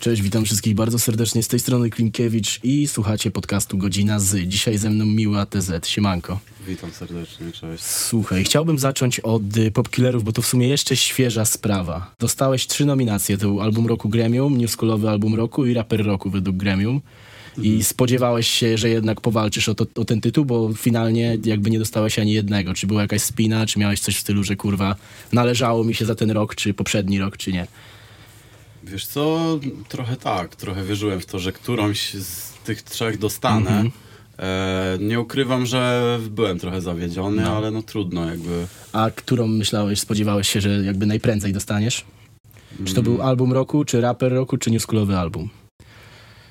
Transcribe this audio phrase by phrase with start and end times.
[0.00, 4.48] Cześć, witam wszystkich bardzo serdecznie z tej strony Klimkiewicz i słuchacie podcastu Godzina z.
[4.48, 5.86] Dzisiaj ze mną miły ATZ.
[5.86, 6.38] Siemanko.
[6.66, 7.84] Witam serdecznie, cześć.
[7.84, 12.14] Słuchaj, chciałbym zacząć od y, Popkillerów, bo to w sumie jeszcze świeża sprawa.
[12.18, 16.56] Dostałeś trzy nominacje, to był album roku Gremium, newschoolowy album roku i raper roku według
[16.56, 17.00] Gremium.
[17.62, 21.78] I spodziewałeś się, że jednak powalczysz o, to, o ten tytuł, bo finalnie jakby nie
[21.78, 22.74] dostałeś ani jednego.
[22.74, 24.96] Czy była jakaś spina, czy miałeś coś w stylu, że kurwa
[25.32, 27.66] należało mi się za ten rok, czy poprzedni rok, czy nie?
[28.84, 29.58] Wiesz co,
[29.88, 33.84] trochę tak, trochę wierzyłem w to, że którąś z tych trzech dostanę.
[34.38, 37.56] E, nie ukrywam, że byłem trochę zawiedziony, No.
[37.56, 38.66] ale no trudno jakby.
[38.92, 42.04] A którą myślałeś, spodziewałeś się, że jakby najprędzej dostaniesz?
[42.84, 45.48] Czy to był album roku, czy raper roku, czy newschoolowy album?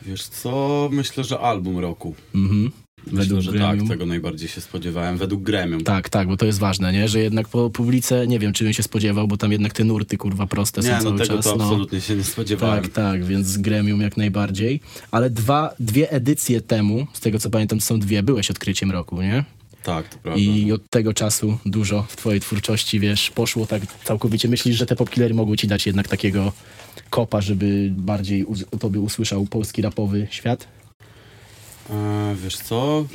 [0.01, 2.15] Wiesz co, myślę, że album roku.
[2.35, 2.71] Mhm.
[3.11, 3.79] Myślę, Według że Gremium.
[3.79, 5.83] tak, tego najbardziej się spodziewałem, według Gremium.
[5.83, 7.07] Tak, tak, bo to jest ważne, nie?
[7.07, 10.17] Że jednak po publice, nie wiem, czy bym się spodziewał, bo tam jednak te nurty,
[10.17, 11.45] kurwa, proste nie, są no cały tego czas.
[11.45, 11.63] to no.
[11.63, 12.83] absolutnie się nie spodziewałem.
[12.83, 14.79] Tak, tak, więc gremium jak najbardziej.
[15.11, 19.21] Ale dwa, dwie edycje temu, z tego co pamiętam, to są dwie, byłeś odkryciem roku,
[19.21, 19.43] nie?
[19.83, 20.41] Tak, to prawda.
[20.41, 24.47] I od tego czasu dużo w twojej twórczości, wiesz, poszło tak całkowicie.
[24.47, 26.51] Myślisz, że te popkillery mogły ci dać jednak takiego
[27.09, 30.67] kopa, żeby bardziej o tobie usłyszał polski rapowy świat?
[31.89, 33.05] E, wiesz co,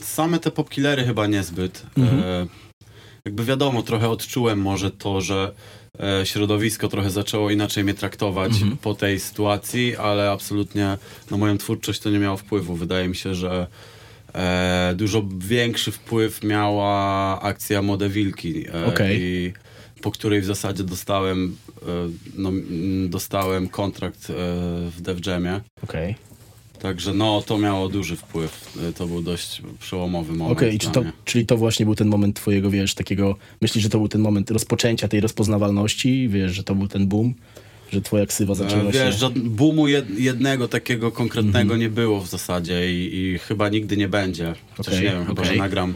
[0.00, 1.86] same te popkillery chyba niezbyt.
[1.98, 2.20] Mhm.
[2.22, 2.46] E,
[3.24, 5.52] jakby wiadomo, trochę odczułem może to, że
[6.20, 8.76] e, środowisko trochę zaczęło inaczej mnie traktować Mhm.
[8.76, 10.98] po tej sytuacji, ale absolutnie
[11.30, 12.74] na moją twórczość to nie miało wpływu.
[12.74, 13.66] Wydaje mi się, że
[14.34, 18.68] e, dużo większy wpływ miała akcja Młode Wilki.
[18.68, 19.18] E, Okej.
[19.20, 19.52] I
[20.02, 21.86] po której w zasadzie dostałem, e,
[22.36, 22.50] no,
[23.08, 24.34] dostałem kontrakt e,
[24.90, 25.60] w Def Jamie.
[25.84, 26.14] Okej.
[26.84, 28.76] Także no, to miało duży wpływ.
[28.90, 30.58] Y, To był dość przełomowy moment.
[30.58, 30.88] Okej, i czy
[31.24, 34.50] czyli to właśnie był ten moment twojego, wiesz, takiego, myślisz, że to był ten moment
[34.50, 37.34] rozpoczęcia tej rozpoznawalności, wiesz, że to był ten boom,
[37.92, 39.18] że twoja ksywa zaczęła E, Wiesz, się...
[39.18, 41.80] że boomu jed, jednego takiego konkretnego Mhm.
[41.80, 44.54] nie było w zasadzie i, i chyba nigdy nie będzie.
[44.76, 45.54] Chociaż Okej, nie wiem, chyba, okej.
[45.54, 45.94] że nagram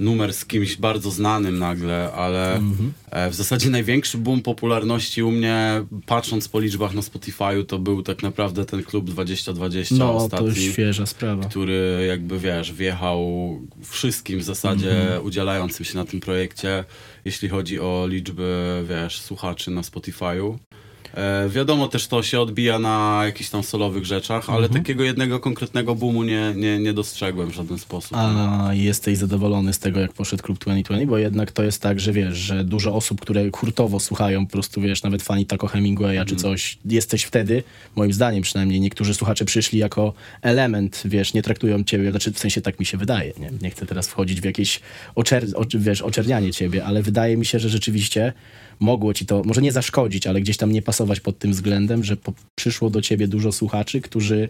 [0.00, 2.92] numer z kimś bardzo znanym nagle, ale Mhm.
[3.10, 8.02] e, w zasadzie największy boom popularności u mnie, patrząc po liczbach na Spotify'u, to był
[8.02, 10.46] tak naprawdę ten klub 2020 No, to ostatni.
[10.46, 11.44] już świeża sprawa.
[11.48, 13.26] który jakby wiesz, wjechał
[13.82, 15.24] wszystkim w zasadzie Mhm.
[15.24, 16.84] udzielającym się na tym projekcie,
[17.24, 20.56] jeśli chodzi o liczby, wiesz, słuchaczy na Spotify'u.
[21.16, 24.82] E, wiadomo też to się odbija na jakichś tam solowych rzeczach, ale Mhm.
[24.82, 28.16] takiego jednego konkretnego boomu nie, nie, nie dostrzegłem w żaden sposób.
[28.16, 31.10] A jesteś zadowolony z tego, jak poszedł Klub 2020?
[31.10, 34.80] Bo jednak to jest tak, że wiesz, że dużo osób, które hurtowo słuchają, po prostu
[34.80, 36.26] wiesz, nawet fani Taco Hemingwaya Mhm.
[36.28, 37.62] czy coś, jesteś wtedy,
[37.96, 40.12] moim zdaniem przynajmniej, niektórzy słuchacze przyszli jako
[40.42, 43.86] element, wiesz, nie traktują ciebie, znaczy w sensie tak mi się wydaje, nie, nie chcę
[43.86, 44.80] teraz wchodzić w jakieś
[45.14, 48.32] oczer, oczy- wiesz, oczernianie ciebie, ale wydaje mi się, że rzeczywiście
[48.80, 52.16] mogło ci to, może nie zaszkodzić, ale gdzieś tam nie pasować pod tym względem, że
[52.16, 54.48] po, przyszło do ciebie dużo słuchaczy, którzy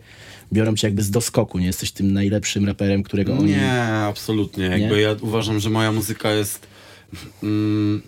[0.53, 3.53] biorą cię jakby z doskoku, nie jesteś tym najlepszym raperem, którego oni...
[3.53, 4.64] Nie, absolutnie.
[4.64, 6.66] Jakby ja uważam, że moja muzyka jest
[7.42, 8.03] mm,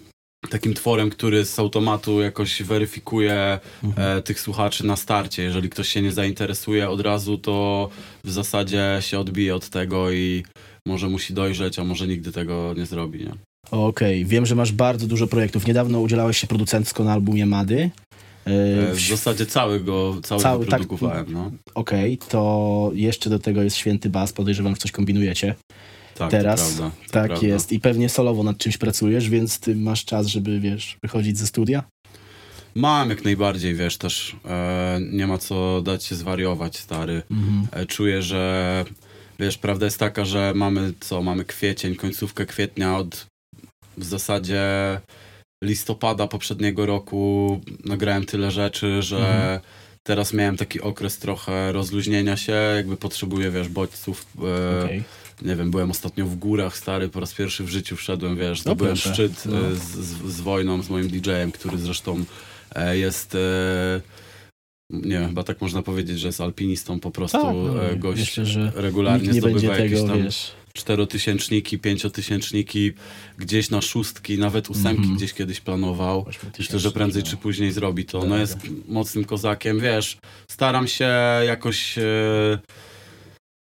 [0.50, 4.18] takim tworem, który z automatu jakoś weryfikuje Mhm.
[4.18, 5.42] e, tych słuchaczy na starcie.
[5.42, 7.88] Jeżeli ktoś się nie zainteresuje od razu, to
[8.24, 10.44] w zasadzie się odbije od tego i
[10.86, 13.18] może musi dojrzeć, a może nigdy tego nie zrobi.
[13.18, 13.32] Nie?
[13.70, 15.66] Okej, wiem, że masz bardzo dużo projektów.
[15.66, 17.90] Niedawno udzielałeś się producencko na albumie Mady.
[18.46, 18.50] E,
[18.90, 20.80] E, w- zasadzie całego, całego Cały, tak.
[20.80, 21.26] produkowałem.
[21.32, 21.50] No.
[21.74, 24.32] Okej, to jeszcze do tego jest Święty Bas.
[24.32, 25.54] Podejrzewam, że coś kombinujecie.
[26.14, 26.96] Tak, Teraz to prawda.
[27.06, 27.46] to tak prawda.
[27.46, 27.72] jest.
[27.72, 31.82] I pewnie solowo nad czymś pracujesz, więc ty masz czas, żeby, wiesz, wychodzić ze studia?
[32.74, 37.22] Mam jak najbardziej, wiesz, też e, nie ma co dać się zwariować, stary.
[37.72, 38.84] E, Czuję, że
[39.40, 43.26] wiesz, prawda jest taka, że mamy co, mamy kwiecień, końcówkę kwietnia od
[43.98, 44.62] w zasadzie
[45.64, 49.60] listopada poprzedniego roku nagrałem tyle rzeczy, że Mhm.
[50.02, 54.26] teraz miałem taki okres trochę rozluźnienia się, jakby potrzebuję, wiesz, bodźców.
[54.38, 55.02] E, Okej.
[55.42, 58.94] Nie wiem, byłem ostatnio w górach, stary, po raz pierwszy w życiu wszedłem, wiesz, zdobyłem
[58.94, 59.14] proszę.
[59.14, 59.58] szczyt No.
[59.58, 62.24] e, z, z, z wojną, z moim DJ-em, który zresztą
[62.74, 64.00] e, jest, e,
[64.90, 68.38] nie wiem, chyba tak można powiedzieć, że jest alpinistą po prostu, Tak, no, e, gość
[68.38, 70.50] myślę, regularnie zdobywa jakieś tego, tam wiesz...
[70.78, 72.92] czterotysięczniki, pięciotysięczniki,
[73.38, 75.16] gdzieś na szóstki, nawet ósemki Mhm.
[75.16, 76.26] gdzieś kiedyś planował.
[76.58, 78.20] Myślę, że prędzej tysięcy, czy później zrobi to.
[78.20, 78.28] Tak.
[78.28, 78.58] No jest
[78.88, 80.18] mocnym kozakiem, wiesz,
[80.50, 81.08] staram się
[81.46, 82.02] jakoś e,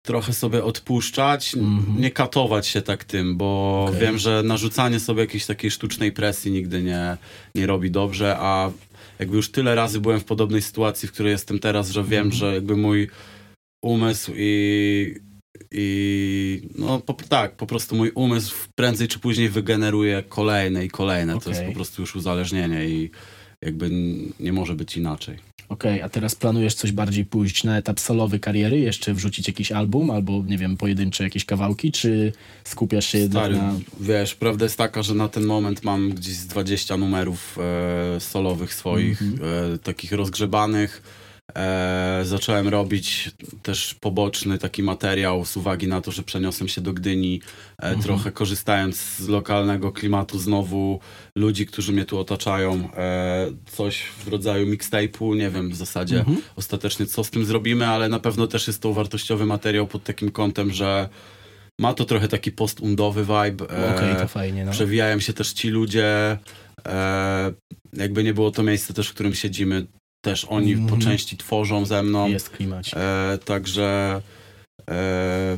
[0.05, 2.01] trochę sobie odpuszczać, Mhm.
[2.01, 4.01] nie katować się tak tym, bo Okej.
[4.01, 7.17] wiem, że narzucanie sobie jakiejś takiej sztucznej presji nigdy nie,
[7.55, 8.71] nie robi dobrze, a
[9.19, 12.31] jakby już tyle razy byłem w podobnej sytuacji, w której jestem teraz, że wiem, Mhm.
[12.39, 13.09] że jakby mój
[13.83, 15.15] umysł i
[15.71, 21.39] i no po, tak, po prostu mój umysł prędzej czy później wygeneruje kolejne i kolejne.
[21.39, 23.11] To jest po prostu już uzależnienie i
[23.61, 23.89] jakby
[24.39, 25.37] nie może być inaczej.
[25.69, 30.11] Okej, a teraz planujesz coś bardziej pójść na etap solowy kariery, jeszcze wrzucić jakiś album
[30.11, 33.73] albo, nie wiem, pojedyncze jakieś kawałki, czy skupiasz się jednak Stary, na...
[33.99, 37.57] wiesz, prawda jest taka, że na ten moment mam gdzieś z 20 numerów
[38.15, 41.01] e, solowych swoich, e, takich rozgrzebanych.
[41.55, 43.31] E, zacząłem robić
[43.63, 47.41] też poboczny taki materiał z uwagi na to, że przeniosłem się do Gdyni,
[47.77, 50.99] e, trochę korzystając z lokalnego klimatu znowu,
[51.35, 56.25] ludzi, którzy mnie tu otaczają, e, coś w rodzaju mixtape'u, nie wiem w zasadzie
[56.55, 60.31] ostatecznie co z tym zrobimy, ale na pewno też jest to wartościowy materiał pod takim
[60.31, 61.09] kątem, że
[61.79, 63.65] ma to trochę taki postundowy vibe.
[63.69, 64.71] e, Okej, to fajnie, no.
[64.71, 66.37] Przewijają się też ci ludzie.
[66.85, 67.53] E,
[67.93, 69.87] jakby nie było to miejsce też, w którym siedzimy,
[70.25, 71.01] też oni po Mhm.
[71.01, 72.27] części tworzą ze mną.
[72.27, 72.85] Jest klimat.
[72.93, 74.21] E, także
[74.89, 75.57] e,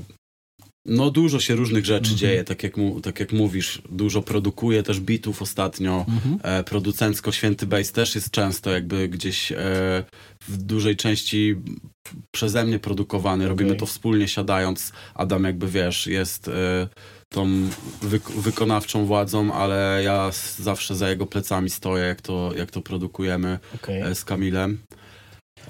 [0.86, 2.18] no dużo się różnych rzeczy Mhm.
[2.18, 3.82] dzieje, tak jak, mu, tak jak mówisz.
[3.92, 6.06] Dużo produkuję też bitów ostatnio.
[6.08, 6.40] Mhm.
[6.44, 9.58] E, producencko Święty Bass też jest często jakby gdzieś e,
[10.48, 11.56] w dużej części
[12.36, 13.48] przeze mnie produkowany.
[13.48, 13.80] Robimy Okej.
[13.80, 14.92] to wspólnie siadając.
[15.16, 16.88] Adam jakby wiesz, jest e,
[17.30, 17.48] tą
[18.04, 23.60] wyk- wykonawczą władzą, ale ja zawsze za jego plecami stoję, jak to, jak to produkujemy
[23.76, 24.02] Okej.
[24.02, 24.78] e, z Kamilem.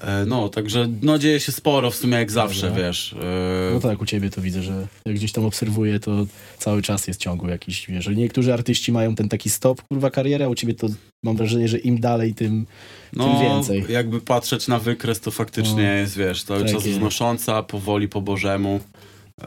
[0.02, 2.84] E, no, także no, dzieje się sporo w sumie jak zawsze, Dobra.
[2.84, 3.14] wiesz.
[3.14, 6.26] E, No tak, u ciebie to widzę, że jak gdzieś tam obserwuję, to
[6.58, 10.50] cały czas jest ciągły jakiś, wiesz, niektórzy artyści mają ten taki stop, kurwa, karierę, a
[10.50, 10.88] u ciebie to
[11.24, 12.66] mam wrażenie, że im dalej, tym,
[13.14, 13.86] No, tym więcej.
[13.90, 15.90] jakby patrzeć na wykres, to faktycznie No.
[15.92, 18.80] jest, wiesz, cały Tak czas wznosząca, powoli po Bożemu.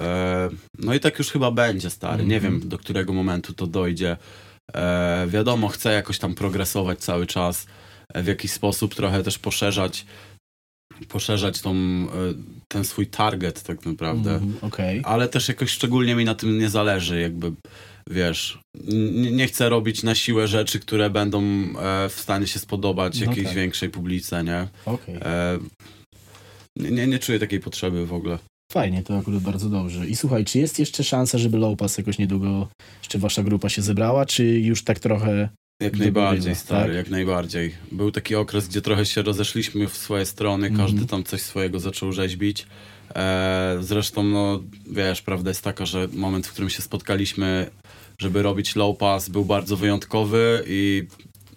[0.00, 0.48] E,
[0.78, 2.24] no i tak już chyba będzie, stary.
[2.26, 2.60] Nie Mhm.
[2.60, 4.16] wiem, do którego momentu to dojdzie.
[4.74, 7.66] E, wiadomo, chcę jakoś tam progresować cały czas,
[8.14, 10.06] e, w jakiś sposób trochę też poszerzać
[11.08, 11.74] poszerzać tą,
[12.68, 14.34] ten swój target tak naprawdę.
[14.34, 15.00] Mhm, Okej.
[15.04, 17.52] Ale też jakoś szczególnie mi na tym nie zależy, jakby
[18.10, 18.58] wiesz,
[19.32, 23.46] nie chcę robić na siłę rzeczy, które będą e, w stanie się spodobać No jakiejś
[23.46, 23.56] tak.
[23.56, 24.68] większej publice, nie?
[24.86, 25.14] Okej.
[25.22, 25.58] E,
[26.76, 28.38] nie, nie czuję takiej potrzeby w ogóle.
[28.70, 30.06] Fajnie, to akurat bardzo dobrze.
[30.08, 32.68] I słuchaj, czy jest jeszcze szansa, żeby Low Pass jakoś niedługo,
[33.02, 35.48] jeszcze wasza grupa się zebrała, czy już tak trochę...
[35.82, 36.96] Jak najbardziej, stary, tak?
[36.96, 37.74] jak najbardziej.
[37.92, 40.86] Był taki okres, gdzie trochę się rozeszliśmy w swoje strony, Mhm.
[40.88, 42.66] każdy tam coś swojego zaczął rzeźbić.
[43.16, 47.70] E, zresztą, no wiesz, prawda jest taka, że moment, w którym się spotkaliśmy,
[48.18, 51.06] żeby robić low pass, był bardzo wyjątkowy i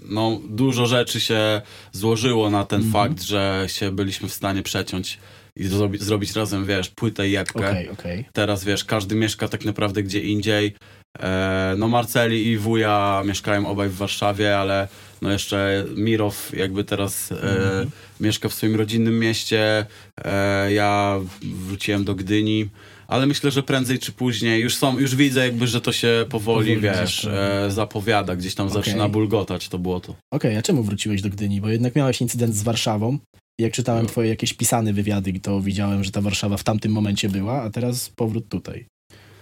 [0.10, 1.62] no, dużo rzeczy się
[1.92, 2.94] złożyło na ten Mhm.
[3.10, 5.20] fakt, że się byliśmy w stanie przeciąć
[5.56, 7.70] i zrobić, zrobić razem, wiesz, płytę i jebkę.
[7.70, 8.26] Okej, okej.
[8.34, 10.76] Teraz wiesz, każdy mieszka tak naprawdę gdzie indziej.
[11.20, 14.88] E, no Marceli i wuja mieszkają obaj w Warszawie, ale
[15.22, 17.92] no jeszcze Mirow jakby teraz e, Mhm.
[18.20, 19.86] mieszka w swoim rodzinnym mieście.
[20.26, 22.70] E, ja wróciłem do Gdyni.
[23.08, 26.76] Ale myślę, że prędzej czy później już są, już widzę jakby, że to się powoli,
[26.76, 28.84] Powoli wiesz, e, zapowiada, gdzieś tam Okej.
[28.84, 30.16] zaczyna bulgotać to błoto.
[30.34, 31.62] Okej, a czemu wróciłeś do Gdyni?
[31.62, 33.18] Bo jednak miałeś incydent z Warszawą.
[33.60, 34.10] Jak czytałem No.
[34.10, 38.10] twoje jakieś pisane wywiady, to widziałem, że ta Warszawa w tamtym momencie była, a teraz
[38.10, 38.86] powrót tutaj.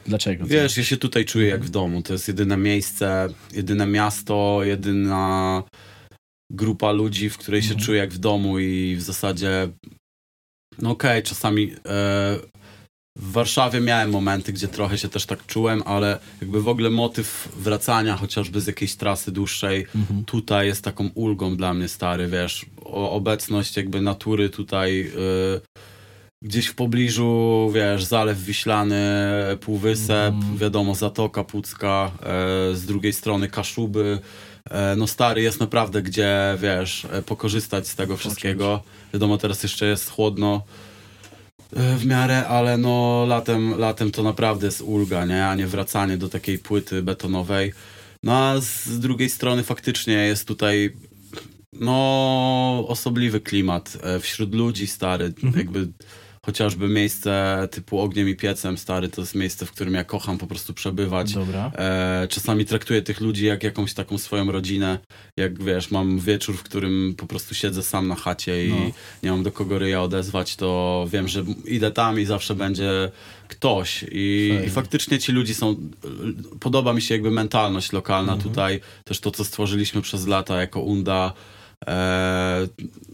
[0.05, 0.45] Dlaczego?
[0.45, 2.01] Wiesz, ja się tutaj czuję jak w domu.
[2.01, 5.63] To jest jedyne miejsce, jedyne miasto, jedyna
[6.51, 7.85] grupa ludzi, w której się Mhm.
[7.85, 9.69] czuję jak w domu i w zasadzie
[10.79, 12.37] no okej, czasami e,
[13.21, 17.49] w Warszawie miałem momenty, gdzie trochę się też tak czułem, ale jakby w ogóle motyw
[17.57, 20.25] wracania chociażby z jakiejś trasy dłuższej Mhm.
[20.25, 25.61] tutaj jest taką ulgą dla mnie, stary, wiesz, o, obecność jakby natury tutaj y,
[26.43, 28.97] gdzieś w pobliżu, wiesz, Zalew Wiślany,
[29.61, 30.57] Półwysep, Mhm.
[30.57, 34.19] wiadomo, Zatoka Pucka, e, z drugiej strony Kaszuby,
[34.69, 38.83] e, no stary, jest naprawdę gdzie, wiesz, e, pokorzystać z tego wszystkiego.
[39.13, 40.61] Wiadomo, teraz jeszcze jest chłodno,
[41.73, 45.45] w miarę, ale no latem, latem to naprawdę jest ulga, nie?
[45.47, 47.73] A nie wracanie do takiej płyty betonowej.
[48.23, 50.93] No a z drugiej strony faktycznie jest tutaj
[51.73, 55.53] no osobliwy klimat e, wśród ludzi stary, Mhm.
[55.57, 55.87] jakby
[56.45, 60.47] chociażby miejsce typu ogniem i piecem stary, to jest miejsce, w którym ja kocham po
[60.47, 61.33] prostu przebywać.
[61.33, 61.71] Dobra.
[61.75, 64.99] E, czasami traktuję tych ludzi jak jakąś taką swoją rodzinę.
[65.37, 68.91] Jak wiesz, mam wieczór, w którym po prostu siedzę sam na chacie i No.
[69.23, 73.11] nie mam do kogo ryja odezwać, to wiem, że idę tam i zawsze będzie
[73.47, 74.05] ktoś.
[74.11, 75.75] I, i faktycznie ci ludzie są.
[76.59, 78.49] Podoba mi się jakby mentalność lokalna Mhm.
[78.49, 81.33] tutaj, też to, co stworzyliśmy przez lata jako Unda.
[81.87, 82.67] E,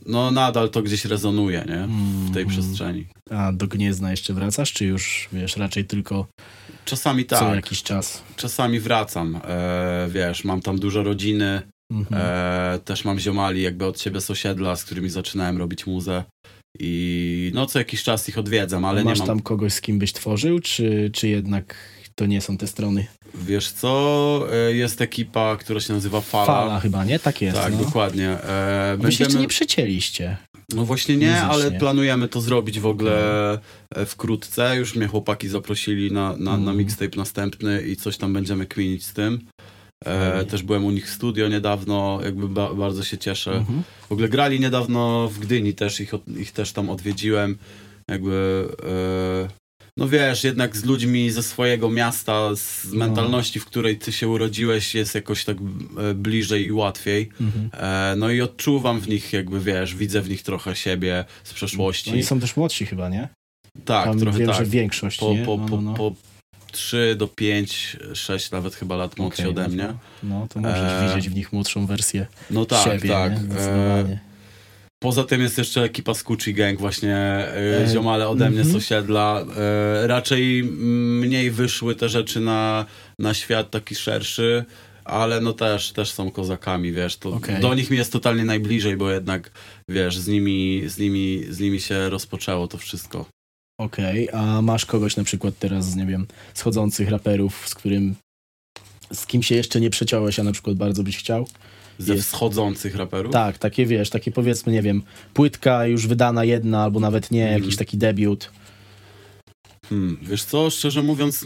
[0.05, 1.87] no nadal to gdzieś rezonuje, nie?
[2.29, 2.47] W tej Mhm.
[2.47, 3.07] przestrzeni.
[3.29, 6.27] A do Gniezna jeszcze wracasz, czy już, wiesz, raczej tylko
[6.85, 8.23] Czasami co tak, jakiś czas?
[8.35, 9.39] czasami wracam.
[9.47, 12.21] E, wiesz, mam tam dużo rodziny, Mhm.
[12.21, 16.23] E, też mam ziomali jakby od siebie z osiedla, z którymi zaczynałem robić muzę.
[16.79, 19.27] I no co jakiś czas ich odwiedzam, ale Masz nie mam.
[19.27, 21.75] tam kogoś, z kim byś tworzył, czy, czy jednak
[22.19, 23.05] to nie są te strony?
[23.35, 26.45] Wiesz co, e, jest ekipa, która się nazywa Fala.
[26.45, 27.19] Fala chyba, nie?
[27.19, 27.57] Tak jest.
[27.57, 27.79] Tak, no.
[27.79, 28.29] dokładnie.
[28.29, 30.37] E, Wy się jeszcze nie przecięliście.
[30.73, 31.49] No właśnie nie, Muzycznie.
[31.49, 33.53] ale planujemy to zrobić w ogóle
[33.95, 34.77] e, wkrótce.
[34.77, 36.77] Już mnie chłopaki zaprosili na, na, na Mhm.
[36.77, 39.39] mixtape następny i coś tam będziemy kminić z tym.
[40.05, 43.51] E, też byłem u nich w studio niedawno, jakby ba, bardzo się cieszę.
[43.51, 43.83] Mhm.
[44.09, 47.57] W ogóle grali niedawno w Gdyni też, ich, ich też tam odwiedziłem.
[48.11, 49.66] Jakby, e,
[49.97, 52.97] no wiesz, jednak z ludźmi ze swojego miasta, z No.
[52.99, 55.57] mentalności, w której ty się urodziłeś, jest jakoś tak
[55.97, 57.29] e, bliżej i łatwiej.
[57.41, 57.69] Mhm.
[57.73, 62.11] E, no i odczuwam w nich, jakby wiesz, widzę w nich trochę siebie z przeszłości.
[62.11, 63.29] Oni są też młodsi chyba, nie?
[63.85, 64.57] tak, Tam trochę wiem, tak.
[64.57, 65.45] że większość, Po, nie?
[65.45, 65.93] po, No, po, no, no.
[65.93, 66.13] po
[66.71, 69.83] 3 do 5, 6 nawet chyba lat młodsi Okej, ode no mnie.
[69.87, 73.33] to- No to możesz E, widzieć w nich młodszą wersję No tak, siebie, tak.
[74.99, 78.77] Poza tym jest jeszcze ekipa z Gucci Gang, właśnie E, ziomale ode mnie z mhm.
[78.77, 79.45] osiedla.
[79.57, 82.85] E, raczej mniej wyszły te rzeczy na,
[83.19, 84.65] na świat taki szerszy,
[85.05, 87.17] ale no też, też są kozakami, wiesz.
[87.17, 87.61] To, Okej.
[87.61, 89.51] Do nich mi jest totalnie najbliżej, bo jednak,
[89.89, 93.25] wiesz, z nimi, z nimi, z nimi się rozpoczęło to wszystko.
[93.79, 98.15] Okej, a masz kogoś na przykład teraz, nie wiem, schodzących raperów, z którym
[99.13, 101.47] z kim się jeszcze nie przeciąłeś, a na przykład bardzo byś chciał?
[101.99, 102.27] Ze Jest.
[102.27, 103.33] wschodzących raperów?
[103.33, 105.01] Tak, takie wiesz, takie powiedzmy, nie wiem,
[105.33, 107.61] płytka już wydana jedna, albo nawet nie, Mhm.
[107.61, 108.51] jakiś taki debiut.
[109.89, 111.45] Hmm, wiesz co, szczerze mówiąc,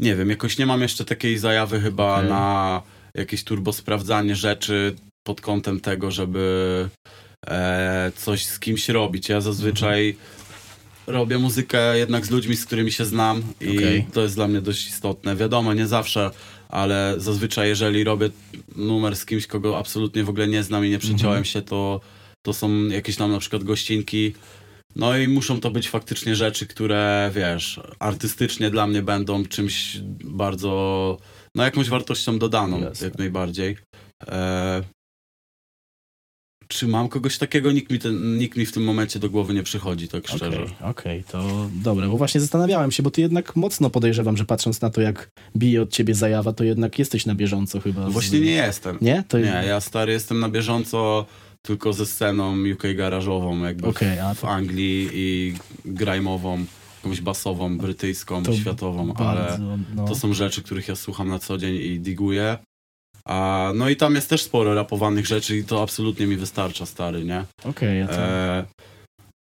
[0.00, 2.28] nie wiem, jakoś nie mam jeszcze takiej zajawy chyba Okej.
[2.28, 2.82] na
[3.14, 4.94] jakieś turbo sprawdzanie rzeczy
[5.26, 6.88] pod kątem tego, żeby
[7.46, 9.28] e, coś z kimś robić.
[9.28, 11.16] Ja zazwyczaj Mhm.
[11.16, 14.06] robię muzykę jednak z ludźmi, z którymi się znam i Okej.
[14.12, 15.36] to jest dla mnie dość istotne.
[15.36, 16.30] Wiadomo, nie zawsze,
[16.74, 18.30] ale zazwyczaj jeżeli robię
[18.76, 21.44] numer z kimś, kogo absolutnie w ogóle nie znam i nie przeciąłem Mhm.
[21.44, 22.00] się, to,
[22.46, 24.32] to są jakieś tam na przykład gościnki,
[24.96, 31.18] no i muszą to być faktycznie rzeczy, które wiesz, artystycznie dla mnie będą czymś bardzo,
[31.54, 33.06] no jakąś wartością dodaną, Jasne.
[33.06, 33.76] jak najbardziej.
[34.28, 34.82] E...
[36.74, 37.72] Czy mam kogoś takiego?
[37.72, 40.46] Nikt mi, ten, nikt mi w tym momencie do głowy nie przychodzi, tak szczerze.
[40.62, 44.80] Okej, okej, to dobre, bo właśnie zastanawiałem się, bo ty jednak mocno podejrzewam, że patrząc
[44.80, 48.10] na to, jak bije od ciebie zajawa, to jednak jesteś na bieżąco chyba.
[48.10, 48.98] z- Właśnie nie jestem.
[49.00, 49.24] Nie?
[49.28, 51.26] To Nie, ja stary jestem na bieżąco
[51.62, 55.54] tylko ze sceną UK garażową, jakby Okej, a w Anglii i
[55.86, 56.64] grime'ową,
[57.04, 59.64] jakąś basową, brytyjską, To światową, ale bardzo,
[59.96, 60.04] no.
[60.08, 62.58] to są rzeczy, których ja słucham na co dzień i diguję.
[63.28, 67.24] A, no i tam jest też sporo rapowanych rzeczy i to absolutnie mi wystarcza, stary,
[67.24, 67.44] nie?
[67.64, 68.14] Okej, a to...
[68.14, 68.64] E,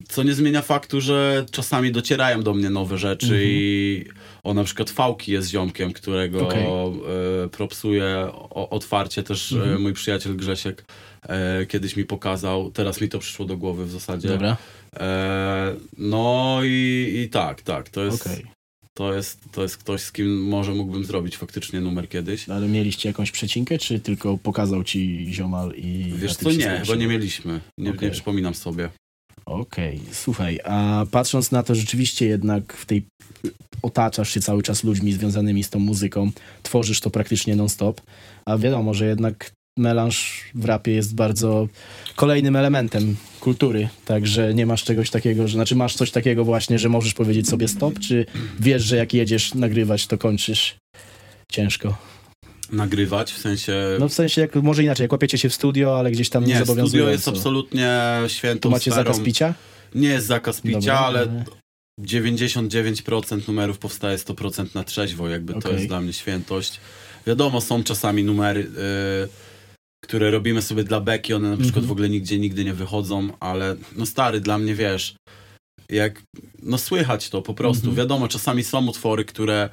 [0.09, 3.43] co nie zmienia faktu, że czasami docierają do mnie nowe rzeczy Mhm.
[3.45, 4.05] i
[4.45, 6.65] o na przykład Fałki jest ziomkiem, którego Okej.
[6.65, 9.83] e, propsuje o, otwarcie też e, Mhm.
[9.83, 10.85] mój przyjaciel Grzesiek
[11.29, 14.29] e, kiedyś mi pokazał, teraz mi to przyszło do głowy w zasadzie.
[14.29, 14.57] Dobra,
[15.01, 18.47] E, no i, i tak, tak, to jest, okej.
[18.99, 22.49] To, jest, to jest ktoś, z kim może mógłbym zrobić faktycznie numer kiedyś.
[22.49, 26.13] Ale mieliście jakąś przecinkę, czy tylko pokazał ci ziomal i...
[26.17, 26.97] Wiesz co, nie, się?
[26.97, 28.09] nie mieliśmy, nie, Okej.
[28.09, 28.89] nie przypominam sobie.
[29.47, 33.03] Okej, słuchaj, a patrząc na to rzeczywiście jednak w tej
[33.83, 36.31] otaczasz się cały czas ludźmi związanymi z tą muzyką,
[36.63, 38.01] tworzysz to praktycznie non-stop,
[38.47, 41.69] a wiadomo, że jednak melanż w rapie jest bardzo
[42.17, 46.89] kolejnym elementem kultury, także nie masz czegoś takiego, że, znaczy masz coś takiego właśnie, że
[46.89, 48.27] możesz powiedzieć sobie stop, czy
[48.61, 50.77] wiesz, że jak jedziesz nagrywać, to kończysz
[51.53, 51.97] ciężko?
[52.73, 53.73] Nagrywać, w sensie...
[54.01, 56.55] No w sensie, jak, może inaczej, jak łapiecie się w studio, ale gdzieś tam nie,
[56.55, 56.89] nie, zobowiązująco.
[56.89, 59.05] studio jest absolutnie Tu świętą macie sferą.
[59.05, 59.55] zakaz picia?
[59.95, 61.45] Nie jest zakaz picia, Dobra, ale
[62.01, 65.73] 99% numerów powstaje 100% na trzeźwo, jakby to Okej.
[65.73, 66.81] jest dla mnie świętość.
[67.27, 68.69] Wiadomo, są czasami numery, y,
[70.05, 71.87] które robimy sobie dla beki, one na przykład Mhm.
[71.87, 75.15] w ogóle nigdzie nigdy nie wychodzą, ale no stary, dla mnie wiesz,
[75.89, 76.23] jak,
[76.63, 77.81] no słychać to po prostu.
[77.87, 77.97] Mhm.
[77.97, 79.69] Wiadomo, czasami są utwory, które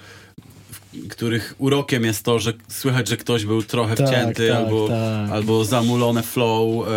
[1.10, 5.32] których urokiem jest to, że słychać, że ktoś był trochę Tak, wcięty tak, albo, tak.
[5.32, 6.92] albo zamulone flow e,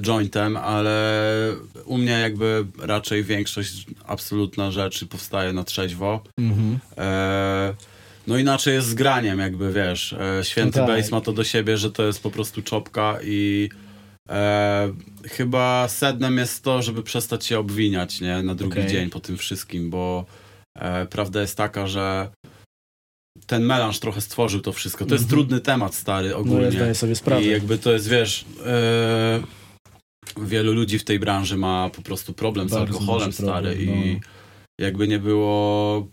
[0.00, 1.22] jointem, ale
[1.84, 6.20] u mnie jakby raczej większość absolutna rzeczy powstaje na trzeźwo.
[6.38, 6.78] Mhm.
[6.98, 7.74] E,
[8.26, 10.96] no inaczej jest z graniem jakby, wiesz, e, święty No tak.
[10.96, 13.68] bass ma to do siebie, że to jest po prostu czopka i
[14.30, 14.92] e,
[15.28, 18.90] chyba sednem jest to, żeby przestać się obwiniać, nie, na drugi Okej.
[18.90, 20.24] dzień po tym wszystkim, bo
[20.78, 22.30] e, prawda jest taka, że
[23.46, 25.06] ten melanż trochę stworzył to wszystko.
[25.06, 25.40] To jest Mhm.
[25.40, 26.64] trudny temat, stary, No ogólnie.
[26.64, 27.42] ja zdaję sobie sprawę.
[27.42, 29.42] I jakby to jest, wiesz, e,
[30.40, 33.86] wielu ludzi w tej branży ma po prostu problem z Bardzo alkoholem, duży problem, stary.
[33.86, 33.92] no.
[33.92, 34.20] I
[34.80, 36.06] jakby nie było,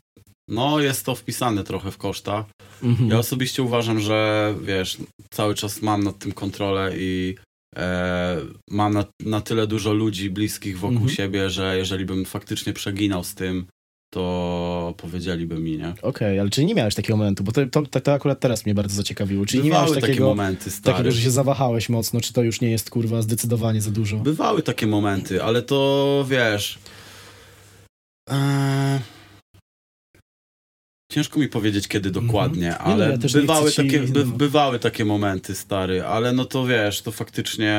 [0.51, 2.45] no jest to wpisane trochę w koszta.
[2.83, 3.09] Mhm.
[3.09, 4.97] Ja osobiście uważam, że wiesz,
[5.29, 7.35] cały czas mam nad tym kontrolę i
[7.75, 8.37] e,
[8.69, 11.15] mam na, na tyle dużo ludzi bliskich wokół Mhm.
[11.15, 13.65] siebie, że jeżeli bym faktycznie przeginał z tym,
[14.13, 15.93] to powiedzieliby mi, nie?
[16.01, 18.95] Okej, ale czyli nie miałeś takiego momentu, bo to, to, to, akurat teraz mnie bardzo
[18.95, 19.45] zaciekawiło.
[19.45, 20.97] Czyli nie miałeś takie takiego, momenty, stary.
[20.97, 24.17] takiego, że się zawahałeś mocno, czy to już nie jest kurwa zdecydowanie za dużo?
[24.17, 26.79] Bywały takie momenty, ale to wiesz.
[28.29, 28.99] Eee,
[31.11, 32.89] ciężko mi powiedzieć kiedy dokładnie, Mhm.
[32.89, 34.31] Nie no, ale ja też nie bywały, takie, by, no.
[34.31, 37.75] bywały takie momenty, stary, ale no to wiesz, to faktycznie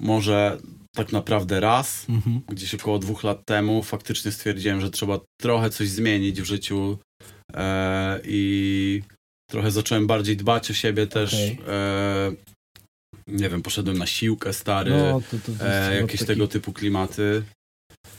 [0.00, 0.58] może
[0.96, 2.40] tak naprawdę raz, Mhm.
[2.48, 6.98] gdzieś około dwóch lat temu, faktycznie stwierdziłem, że trzeba trochę coś zmienić w życiu
[7.54, 9.02] e, i
[9.50, 11.34] trochę zacząłem bardziej dbać o siebie też.
[11.34, 11.58] Okej.
[11.68, 12.32] E,
[13.26, 14.90] nie wiem, poszedłem na siłkę, stary.
[14.90, 17.42] No, to, to, to E, jakieś taki, tego typu klimaty.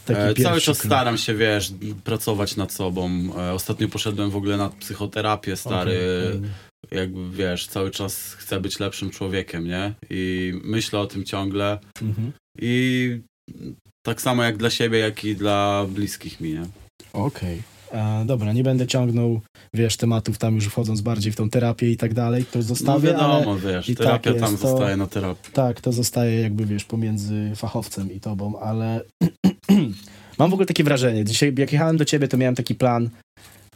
[0.06, 0.86] Taki E, cały czas krok.
[0.92, 1.72] staram się, wiesz,
[2.04, 3.12] pracować nad sobą.
[3.38, 6.00] E, ostatnio poszedłem w ogóle na psychoterapię, stary.
[6.38, 6.50] Okej.
[6.92, 9.94] Jakby, wiesz, cały czas chcę być lepszym człowiekiem, nie?
[10.10, 11.80] I myślę o tym ciągle.
[12.02, 12.32] Mhm.
[12.62, 13.20] I
[14.06, 16.66] tak samo jak dla siebie, jak i dla bliskich mi, nie?
[17.14, 17.62] Okej.
[17.92, 19.42] E, Dobra, nie będę ciągnął,
[19.74, 23.18] wiesz, tematów tam już wchodząc bardziej w tą terapię i tak dalej, to No zostawię,
[23.18, 25.54] ale wiadomo, wiesz, i terapia tak tam jest to- zostaje na terapii.
[25.54, 29.02] tak, to zostaje jakby, wiesz, pomiędzy fachowcem i tobą, ale
[30.40, 33.10] mam w ogóle takie wrażenie, dzisiaj jak jechałem do ciebie, to miałem taki plan,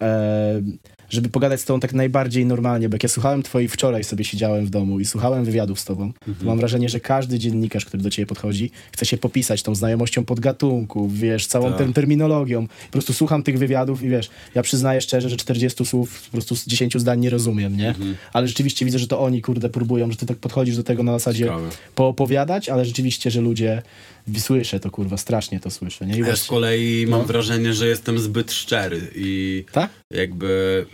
[0.02, 0.62] e,
[1.10, 4.66] żeby pogadać z tobą tak najbardziej normalnie, bo jak ja słuchałem twojej, wczoraj sobie siedziałem
[4.66, 6.48] w domu i słuchałem wywiadów z tobą, to Mhm.
[6.48, 11.18] mam wrażenie, że każdy dziennikarz, który do ciebie podchodzi, chce się popisać tą znajomością podgatunków,
[11.20, 11.94] wiesz, całą Tak.
[11.94, 12.68] terminologią.
[12.68, 16.56] Po prostu słucham tych wywiadów i wiesz, ja przyznaję szczerze, że 40 słów po prostu
[16.56, 17.88] z 10 zdań nie rozumiem, nie?
[17.90, 18.16] Mhm.
[18.34, 21.12] Ale rzeczywiście widzę, że to oni, kurde, próbują, że ty tak podchodzisz do tego na
[21.12, 21.70] zasadzie Ciekawe.
[21.96, 23.82] poopowiadać, ale rzeczywiście, że ludzie,
[24.38, 26.16] słyszę to, kurwa, strasznie to słyszę, nie?
[26.16, 27.26] I Ja z właśnie, kolei mam no.
[27.26, 29.90] wrażenie, że jestem zbyt szczery i tak?
[30.14, 30.86] jakby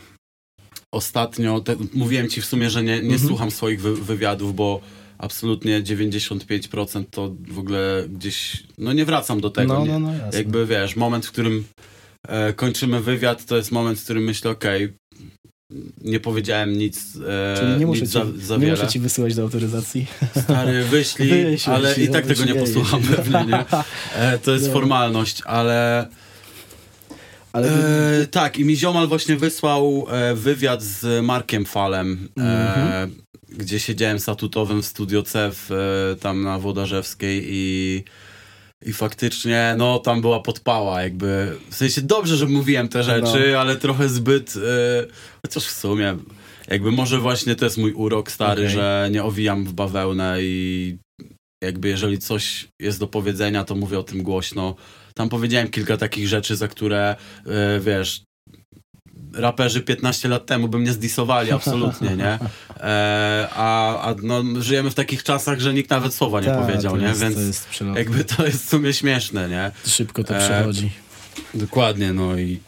[0.91, 3.19] ostatnio, te, mówiłem ci w sumie, że nie, nie Mhm.
[3.27, 4.81] słucham swoich wy, wywiadów, bo
[5.17, 9.73] absolutnie 95% to w ogóle gdzieś, no nie wracam do tego.
[9.73, 10.37] No, nie, no, no, jasne.
[10.39, 11.63] jakby wiesz, moment, w którym
[12.27, 14.93] e, kończymy wywiad, to jest moment, w którym myślę, okej,
[16.01, 19.35] nie powiedziałem nic, e, Czyli nie muszę, nic ci, za, za nie muszę ci wysyłać
[19.35, 20.07] do autoryzacji.
[20.43, 23.65] Stary, wyślij, Wyślij, ale i tak tego nie posłucham pewnie, nie?
[24.17, 24.73] E, to jest No.
[24.73, 26.07] formalność, ale...
[27.53, 27.67] Ale
[28.21, 33.15] E, tak, i mi ziomal właśnie wysłał e, wywiad z Markiem Falem, e, Mhm.
[33.49, 38.03] gdzie siedziałem statutowym w Studio C w, e, tam na Wodarzewskiej i,
[38.86, 43.60] i faktycznie, no tam była podpała, jakby, w sensie dobrze, że mówiłem te rzeczy, No.
[43.60, 44.60] ale trochę zbyt, e,
[45.46, 46.17] chociaż w sumie,
[46.67, 48.74] jakby może właśnie to jest mój urok stary, Okej.
[48.74, 50.98] że nie owijam w bawełnę i
[51.63, 54.76] jakby jeżeli coś jest do powiedzenia, to mówię o tym głośno.
[55.15, 57.15] Tam powiedziałem kilka takich rzeczy, za które,
[57.46, 58.24] e, wiesz,
[59.36, 62.39] raperzy 15 lat temu by mnie zdisowali, absolutnie, nie?
[62.80, 66.98] E, a a no, żyjemy w takich czasach, że nikt nawet słowa nie Tak, powiedział,
[66.98, 67.08] nie?
[67.08, 69.72] jest, Więc to jest jakby to jest w sumie śmieszne, nie?
[69.88, 70.91] Szybko to e, przechodzi.
[71.54, 72.60] Dokładnie, no i...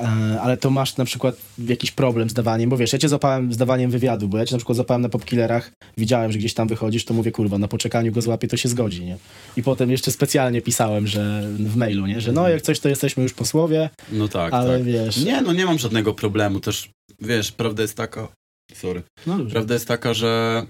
[0.00, 3.52] E, ale to masz na przykład jakiś problem z dawaniem, bo wiesz, ja cię złapałem
[3.52, 6.68] z dawaniem wywiadu, bo ja cię na przykład złapałem na popkillerach, widziałem, że gdzieś tam
[6.68, 9.16] wychodzisz, to mówię, kurwa, na poczekaniu go złapię, to się zgodzi, nie?
[9.56, 12.20] I potem jeszcze specjalnie pisałem, że w mailu, nie?
[12.20, 14.82] Że no, jak coś, to jesteśmy już po słowie, No tak, ale tak.
[14.82, 15.16] wiesz...
[15.16, 18.28] Nie, no nie mam żadnego problemu, też, wiesz, prawda jest taka...
[18.74, 19.02] Sorry.
[19.26, 19.38] No.
[19.50, 20.62] Prawda jest taka, że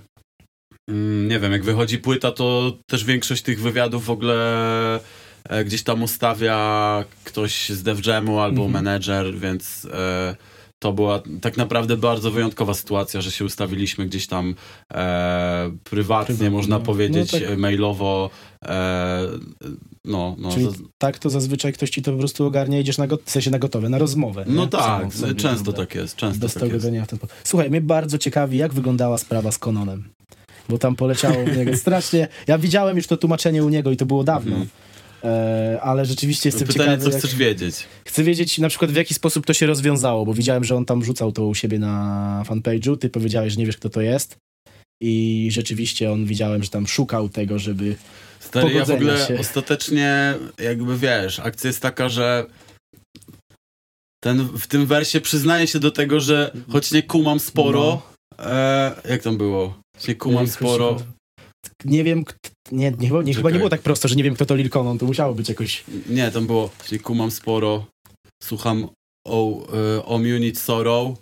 [0.90, 5.00] mm, nie wiem, jak wychodzi płyta, to też większość tych wywiadów w ogóle
[5.64, 8.84] gdzieś tam ustawia ktoś z Jamu albo Mhm.
[8.84, 10.36] menedżer, więc e,
[10.78, 14.54] to była tak naprawdę bardzo wyjątkowa sytuacja, że się ustawiliśmy gdzieś tam
[14.94, 16.84] e, prywatnie, Prywatnie, można no.
[16.84, 17.48] powiedzieć, No tak.
[17.50, 18.30] e, mailowo.
[18.64, 19.20] E,
[20.04, 23.18] no, no, Czyli tak to zazwyczaj ktoś ci to po prostu ogarnia, idziesz na, go-
[23.24, 24.44] w sensie na gotowe, na rozmowę.
[24.48, 24.68] no nie?
[24.68, 26.84] tak, Samą często tak jest, często Bez tak jest.
[27.10, 27.18] ten.
[27.44, 30.08] Słuchaj, mnie bardzo ciekawi, jak wyglądała sprawa z Kononem.
[30.68, 32.28] Bo tam poleciało w niego strasznie.
[32.46, 34.50] Ja widziałem już to tłumaczenie u niego i to było dawno.
[34.56, 34.68] Mhm.
[35.24, 37.04] E, ale rzeczywiście jestem Pytanie, ciekawy.
[37.04, 37.18] co jak...
[37.18, 37.86] chcesz wiedzieć?
[38.06, 41.04] Chcę wiedzieć na przykład w jaki sposób to się rozwiązało, bo widziałem, że on tam
[41.04, 42.98] rzucał to u siebie na fanpage'u.
[42.98, 44.36] Ty powiedziałeś, że nie wiesz, kto to jest.
[45.02, 47.96] I rzeczywiście on widziałem, że tam szukał tego, żeby.
[48.40, 49.38] Stary, ja w ogóle się.
[49.38, 52.46] ostatecznie, jakby wiesz, akcja jest taka, że
[54.24, 58.02] ten, w tym wersie przyznaję się do tego, że choć nie kumam sporo,
[58.38, 59.78] e, jak tam było?
[59.96, 60.96] Choć nie kumam Nie, sporo,
[61.84, 62.24] Nie wiem,
[62.72, 64.70] nie, nie, chyba- nie, chyba nie było tak prosto, że nie wiem, kto to Lil
[64.70, 64.98] Conon.
[64.98, 65.84] To musiało być jakoś.
[66.08, 67.86] nie, tam było, nie kumam sporo,
[68.42, 68.88] słucham
[69.26, 71.18] o, e, o Munich Sorrow,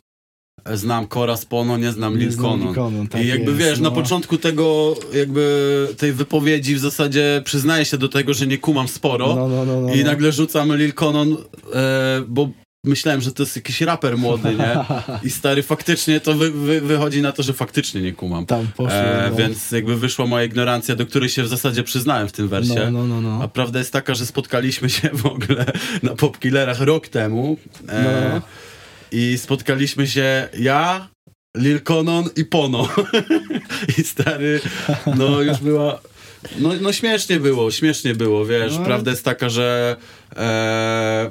[0.74, 2.66] znam Cora Spono, nie znam Lil Nie znam Conon.
[2.66, 3.90] Lil Conon, tak I jakby jest, wiesz, no.
[3.90, 8.88] na początku tego, jakby tej wypowiedzi w zasadzie przyznaję się do tego, że nie kumam
[8.88, 9.34] sporo.
[9.36, 10.04] No, no, no, no, I no.
[10.04, 11.36] nagle rzucam Lil Conon,
[11.74, 12.48] e, bo
[12.86, 14.76] myślałem, że to jest jakiś raper młody, nie?
[15.22, 18.46] I stary, faktycznie to wy, wy, wychodzi na to, że faktycznie nie kumam.
[18.46, 19.36] Tam poszło, E, no.
[19.36, 22.74] Więc jakby wyszła moja ignorancja, do której się w zasadzie przyznałem w tym wersie.
[22.74, 23.40] No, no, no, no.
[23.44, 25.64] A prawda jest taka, że spotkaliśmy się w ogóle
[26.02, 27.56] na Popkillerach rok temu.
[27.88, 28.42] E, No.
[29.12, 31.08] I spotkaliśmy się ja,
[31.56, 32.88] Lil Conon i Pono.
[33.98, 34.60] I stary,
[35.16, 36.00] no już była...
[36.58, 38.72] No, no śmiesznie było, śmiesznie było, wiesz.
[38.78, 38.84] No.
[38.84, 39.96] Prawda jest taka, że
[40.36, 41.30] e,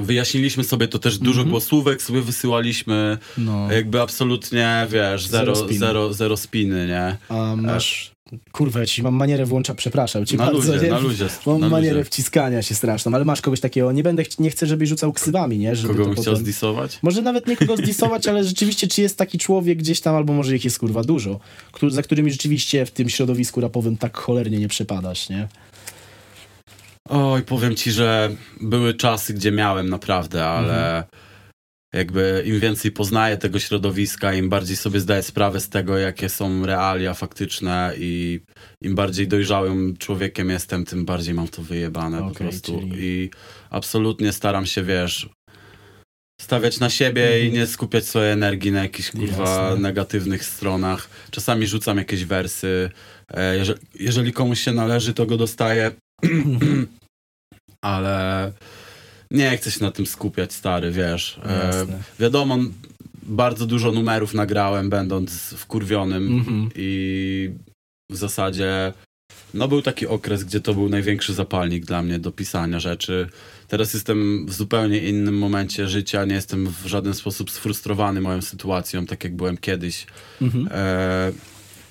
[0.00, 1.50] wyjaśniliśmy sobie to też dużo Mhm.
[1.50, 3.18] głosówek sobie wysyłaliśmy.
[3.38, 3.72] no.
[3.72, 5.78] Jakby absolutnie, wiesz, Zero zero, spiny.
[5.78, 7.16] zero, zero spiny, nie?
[7.28, 8.14] A masz...
[8.52, 10.72] Kurwa, ci mam manierę włącza, przepraszam cię Na bardzo.
[10.72, 10.90] luzie, nie?
[10.92, 11.26] na luzie.
[11.46, 12.04] Mam na manierę luzie.
[12.04, 15.76] wciskania się straszną, ale masz kogoś takiego, nie będę, nie chcę, żebyś rzucał ksywami, nie?
[15.76, 16.98] Żeby Kogo bym chciał potem- zdisować?
[17.02, 20.56] Może nawet nie kogo zdisować, ale rzeczywiście, czy jest taki człowiek gdzieś tam, albo może
[20.56, 21.40] ich jest kurwa dużo,
[21.72, 25.48] którzy, za którymi rzeczywiście w tym środowisku rapowym tak cholernie nie przepadasz, nie?
[27.08, 31.04] Oj, powiem ci, że były czasy, gdzie miałem naprawdę, ale Mhm.
[31.94, 36.66] jakby im więcej poznaję tego środowiska, im bardziej sobie zdaję sprawę z tego, jakie są
[36.66, 38.40] realia faktyczne i
[38.82, 42.80] im bardziej dojrzałym człowiekiem jestem, tym bardziej mam to wyjebane po Okej, prostu.
[42.80, 43.30] czyli- I
[43.70, 45.28] absolutnie staram się, wiesz,
[46.40, 47.52] stawiać na siebie i Mhm.
[47.60, 49.76] nie skupiać swojej energii na jakichś kurwa Jasne.
[49.82, 51.08] negatywnych stronach.
[51.30, 52.90] Czasami rzucam jakieś wersy.
[53.34, 55.90] E, jeżeli, jeżeli komuś się należy, to go dostaję.
[57.80, 58.52] Ale
[59.30, 61.40] nie chcę się na tym skupiać, stary, wiesz.
[61.46, 61.86] E,
[62.18, 62.58] wiadomo,
[63.22, 66.70] bardzo dużo numerów nagrałem, będąc wkurwionym Mhm.
[66.74, 67.50] i
[68.10, 68.92] w zasadzie
[69.54, 73.28] no był taki okres, gdzie to był największy zapalnik dla mnie do pisania rzeczy.
[73.68, 79.06] Teraz jestem w zupełnie innym momencie życia, nie jestem w żaden sposób sfrustrowany moją sytuacją,
[79.06, 80.06] tak jak byłem kiedyś.
[80.42, 80.68] Mhm.
[80.70, 81.32] E,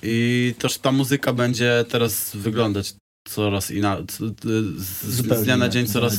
[0.02, 2.94] I też ta muzyka będzie teraz wyglądać
[3.28, 4.06] coraz inaczej,
[4.76, 6.18] z, dnia na dzień coraz.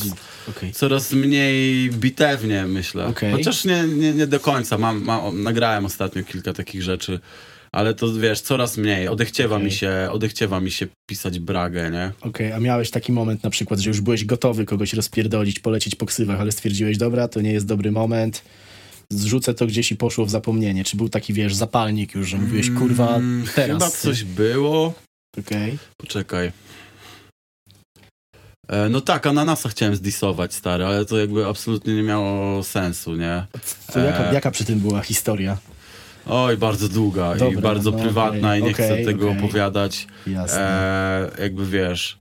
[0.50, 0.74] Okej.
[0.74, 3.06] coraz mniej bitewnie, myślę.
[3.06, 3.32] Okej.
[3.32, 4.78] Chociaż nie, nie, nie do końca.
[4.78, 7.20] Mam, mam, nagrałem ostatnio kilka takich rzeczy,
[7.72, 9.08] ale to wiesz, coraz mniej.
[9.08, 9.66] Odechciewa, Okej.
[9.66, 12.12] mi, się, odechciewa mi się pisać bragę, nie?
[12.22, 16.06] Okej, a miałeś taki moment na przykład, że już byłeś gotowy kogoś rozpierdolić, polecieć po
[16.06, 18.42] ksywach, ale stwierdziłeś, dobra, to nie jest dobry moment,
[19.10, 20.84] zrzucę to gdzieś i poszło w zapomnienie.
[20.84, 23.84] Czy był taki, wiesz, zapalnik już, że mówiłeś, kurwa, Mm, teraz.
[23.84, 24.94] Chyba coś było.
[25.40, 25.78] Okej.
[25.98, 26.52] Poczekaj.
[28.68, 33.46] E, no tak, Ananasa chciałem zdisować, stary, ale to jakby absolutnie nie miało sensu, nie?
[33.94, 34.34] To jaka, E.
[34.34, 35.58] jaka przy tym była historia?
[36.26, 39.40] Oj, bardzo długa i Dobra, bardzo no prywatna okej, i nie chcę okej, tego okej.
[39.44, 40.08] opowiadać.
[40.28, 40.60] Jasne.
[41.38, 42.18] E, jakby wiesz.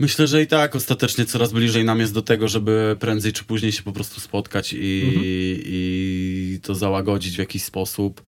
[0.00, 3.72] Myślę, że i tak ostatecznie coraz bliżej nam jest do tego, żeby prędzej czy później
[3.72, 5.22] się po prostu spotkać i, Mhm.
[5.66, 8.22] i to załagodzić w jakiś sposób.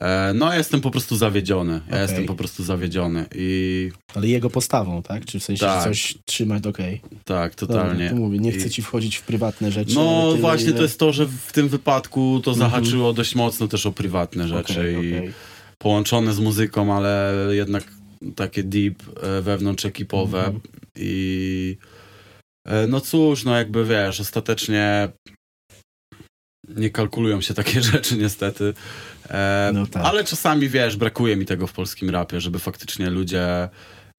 [0.00, 1.72] E, no, ja jestem po prostu zawiedziony.
[1.72, 2.00] Ja Okej.
[2.02, 5.24] jestem po prostu zawiedziony i Ale jego postawą, tak?
[5.24, 5.82] Czy w sensie Tak.
[5.84, 7.00] że coś trzymać, okej.
[7.24, 8.10] tak, Dobra, totalnie.
[8.10, 9.94] to mówię, nie chcę ci wchodzić w prywatne rzeczy.
[9.94, 12.70] No tyle, właśnie, ile- to jest to, że w tym wypadku to Mhm.
[12.70, 15.30] zahaczyło dość mocno też o prywatne rzeczy Okej, i
[15.78, 17.84] połączone z muzyką, ale jednak
[18.36, 20.60] takie deep e, wewnątrz ekipowe Mhm.
[20.96, 21.76] i
[22.66, 25.08] e, no cóż, no jakby wiesz, ostatecznie
[26.68, 28.74] nie kalkulują się takie rzeczy niestety,
[29.30, 30.04] e, No tak.
[30.04, 33.68] ale czasami wiesz, brakuje mi tego w polskim rapie, żeby faktycznie ludzie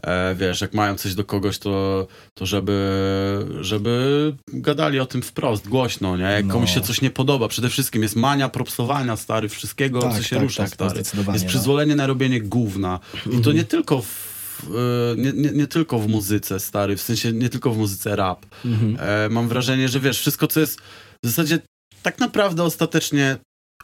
[0.04, 5.68] e, wiesz, jak mają coś do kogoś, to, to żeby, żeby gadali o tym wprost,
[5.70, 6.24] głośno, nie?
[6.24, 6.54] Jak No.
[6.54, 10.36] komuś się coś nie podoba, przede wszystkim jest mania propsowania, stary, wszystkiego, Tak, co się
[10.36, 10.98] tak, rusza, tak, stary.
[10.98, 11.50] Jest no.
[11.50, 13.00] przyzwolenie na robienie gówna.
[13.26, 13.56] I to Mhm.
[13.56, 17.72] nie tylko w, e, nie, nie, nie tylko w muzyce, stary, w sensie nie tylko
[17.72, 18.46] w muzyce rap.
[18.66, 18.98] Mhm.
[19.00, 20.80] E, mam wrażenie, że wiesz, wszystko co jest
[21.24, 21.60] w zasadzie
[22.04, 23.38] tak naprawdę ostatecznie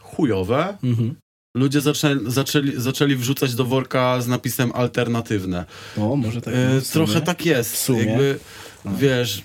[0.04, 1.14] chujowe, Mhm.
[1.56, 5.64] ludzie zaczęli, zaczęli, zaczęli wrzucać do worka z napisem alternatywne.
[5.98, 6.54] O, może tak.
[6.54, 7.72] E, trochę tak jest.
[7.72, 8.04] W sumie.
[8.04, 8.38] Jakby,
[8.84, 8.90] No.
[8.98, 9.42] wiesz...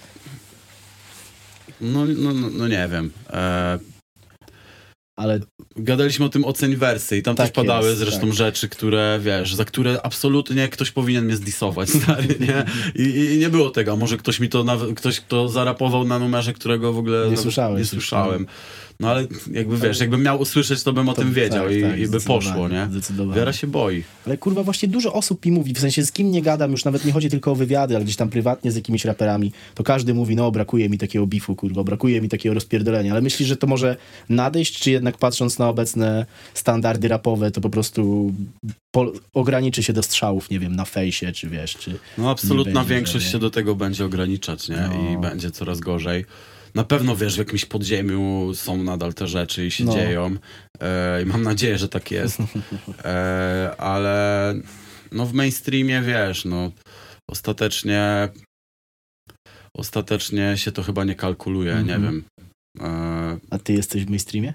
[1.81, 3.11] No, no, no, no nie wiem.
[3.29, 3.79] E,
[5.19, 5.39] Ale
[5.75, 8.33] Gadaliśmy o tym oceń wersy i tam Tak też padały jest, zresztą tak.
[8.33, 12.65] rzeczy, które, wiesz, za które absolutnie ktoś powinien mnie zdisować, stary, nie?
[13.05, 16.93] I, I nie było tego, może ktoś mi to, ktoś, kto zarapował na numerze, którego
[16.93, 18.47] w ogóle nawet słyszałeś nie już, słyszałem.
[19.01, 21.81] No ale jakby, wiesz, jakbym miał usłyszeć, to bym o to- tym wiedział tak, i,
[21.81, 22.87] tak, i by poszło, nie?
[22.91, 23.39] Zdecydowanie.
[23.39, 24.03] Wiara się boi.
[24.25, 27.05] Ale kurwa, właśnie dużo osób mi mówi, w sensie z kim nie gadam, już nawet
[27.05, 30.35] nie chodzi tylko o wywiady, ale gdzieś tam prywatnie z jakimiś raperami, to każdy mówi,
[30.35, 33.11] no brakuje mi takiego bifu, kurwa, brakuje mi takiego rozpierdolenia.
[33.11, 33.97] Ale myślisz, że to może
[34.29, 38.33] nadejść, czy jednak patrząc na obecne standardy rapowe, to po prostu
[38.91, 41.99] po, ograniczy się do strzałów, nie wiem, na fejsie, czy wiesz, czy...
[42.17, 43.31] No absolutna będzie, większość nie.
[43.31, 44.89] się do tego będzie ograniczać, nie?
[44.93, 45.11] No.
[45.11, 46.25] I będzie coraz gorzej.
[46.75, 49.93] Na pewno, wiesz, w jakimś podziemiu są nadal te rzeczy i się No.
[49.93, 50.35] dzieją.
[50.81, 52.37] E, I mam nadzieję, że tak jest.
[53.05, 54.53] E, ale
[55.11, 56.71] no w mainstreamie, wiesz, no
[57.29, 58.29] ostatecznie
[59.77, 62.01] ostatecznie się to chyba nie kalkuluje, nie Mhm.
[62.03, 62.23] wiem.
[62.79, 64.53] E, A ty jesteś w mainstreamie?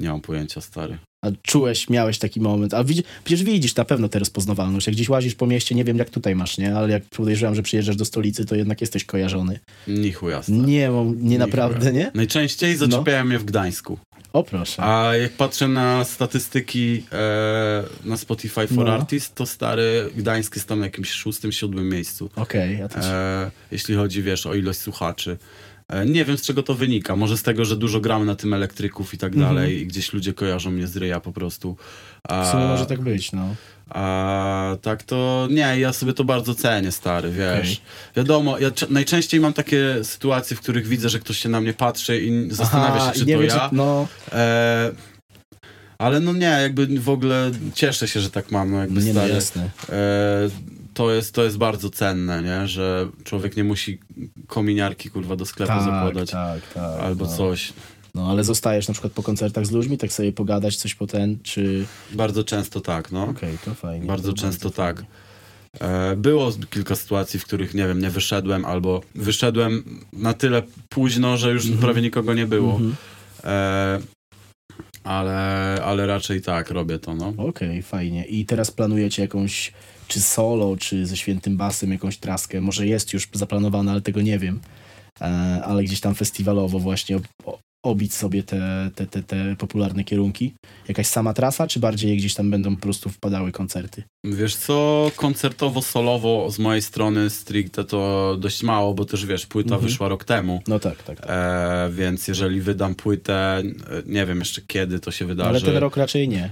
[0.00, 0.98] Nie mam pojęcia, stary.
[1.24, 2.84] A czułeś, miałeś taki moment, a
[3.24, 4.86] przecież widzisz na pewno tę rozpoznawalność.
[4.86, 6.76] Jak gdzieś łazisz po mieście, nie wiem jak tutaj masz, nie?
[6.76, 9.60] Ale jak podejrzewam, że przyjeżdżasz do stolicy, to jednak jesteś kojarzony.
[9.88, 10.58] Ni chuja, stary.
[10.58, 12.10] Nie, mam, nie Ni naprawdę, nie?
[12.14, 13.98] Najczęściej zaczepiają mnie w Gdańsku.
[14.32, 14.82] O proszę.
[14.82, 18.92] A jak patrzę na statystyki e, na Spotify for No.
[18.92, 22.30] Artists, to stary Gdańsk jest tam na jakimś szóstym, siódmym miejscu.
[22.36, 23.04] Okej, ja też.
[23.04, 25.36] E, jeśli chodzi, wiesz, o ilość słuchaczy.
[25.88, 27.16] E, nie wiem, z czego to wynika.
[27.16, 29.54] Może z tego, że dużo gramy na tym elektryków i tak Mhm.
[29.54, 31.76] dalej i gdzieś ludzie kojarzą mnie z ryja po prostu.
[32.28, 33.54] A, W sumie może tak być, no.
[33.90, 37.60] a tak to nie, ja sobie to bardzo cenię, stary, wiesz.
[37.72, 37.76] Okej.
[38.16, 42.20] Wiadomo, ja najczęściej mam takie sytuacje, w których widzę, że ktoś się na mnie patrzy
[42.20, 43.68] i zastanawia Aha, się, czy to wie, ja.
[43.68, 44.90] Czy, no, E,
[45.98, 49.20] ale no nie, jakby w ogóle cieszę się, że tak mam, no jakby nie no
[49.20, 49.34] stary.
[49.34, 49.70] jasne.
[49.90, 50.48] E,
[50.98, 52.66] to, jest, to jest bardzo cenne, nie?
[52.68, 53.98] Że człowiek nie musi
[54.46, 57.00] kominiarki kurwa do sklepu Tak, zakładać tak, tak.
[57.00, 57.36] albo no.
[57.36, 57.72] coś.
[58.14, 61.38] No, ale zostajesz na przykład po koncertach z ludźmi, tak sobie pogadać, coś po ten,
[61.42, 61.86] czy...
[62.12, 63.24] Bardzo często tak, no.
[63.24, 64.06] Okej, to fajnie.
[64.06, 64.96] Bardzo to często tak.
[64.96, 65.10] fajnie.
[65.80, 71.36] E, Było kilka sytuacji, w których, nie wiem, nie wyszedłem, albo wyszedłem na tyle późno,
[71.36, 71.80] że już Mhm.
[71.82, 72.72] prawie nikogo nie było.
[72.72, 72.96] Mhm.
[73.44, 73.98] E,
[75.04, 75.38] ale,
[75.84, 77.32] ale raczej tak, robię to, no.
[77.36, 78.24] Okej, fajnie.
[78.24, 79.72] I teraz planujecie jakąś,
[80.08, 82.60] czy solo, czy ze świętym basem jakąś traskę?
[82.60, 84.60] Może jest już zaplanowana, ale tego nie wiem.
[85.20, 85.24] E,
[85.64, 87.20] ale gdzieś tam festiwalowo właśnie
[87.84, 90.52] obić sobie te, te, te, te popularne kierunki.
[90.88, 94.02] Jakaś sama trasa, czy bardziej gdzieś tam będą po prostu wpadały koncerty?
[94.24, 99.74] Wiesz co, koncertowo, solowo z mojej strony stricte to dość mało, bo też wiesz, płyta
[99.74, 99.82] Mhm.
[99.90, 100.62] wyszła rok temu.
[100.68, 101.20] No tak, tak.
[101.20, 101.26] tak.
[101.30, 103.62] E, więc jeżeli wydam płytę,
[104.06, 105.48] nie wiem jeszcze kiedy to się wydarzy.
[105.50, 106.50] ale ten rok raczej nie.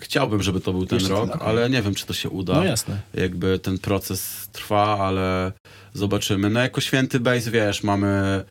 [0.00, 1.48] Chciałbym, żeby to był ten Jeszcze rok, okej.
[1.48, 2.54] ale nie wiem, czy to się uda.
[2.54, 3.00] No jasne.
[3.14, 5.52] Jakby ten proces trwa, ale
[5.94, 6.50] zobaczymy.
[6.50, 8.44] No jako święty base, wiesz, mamy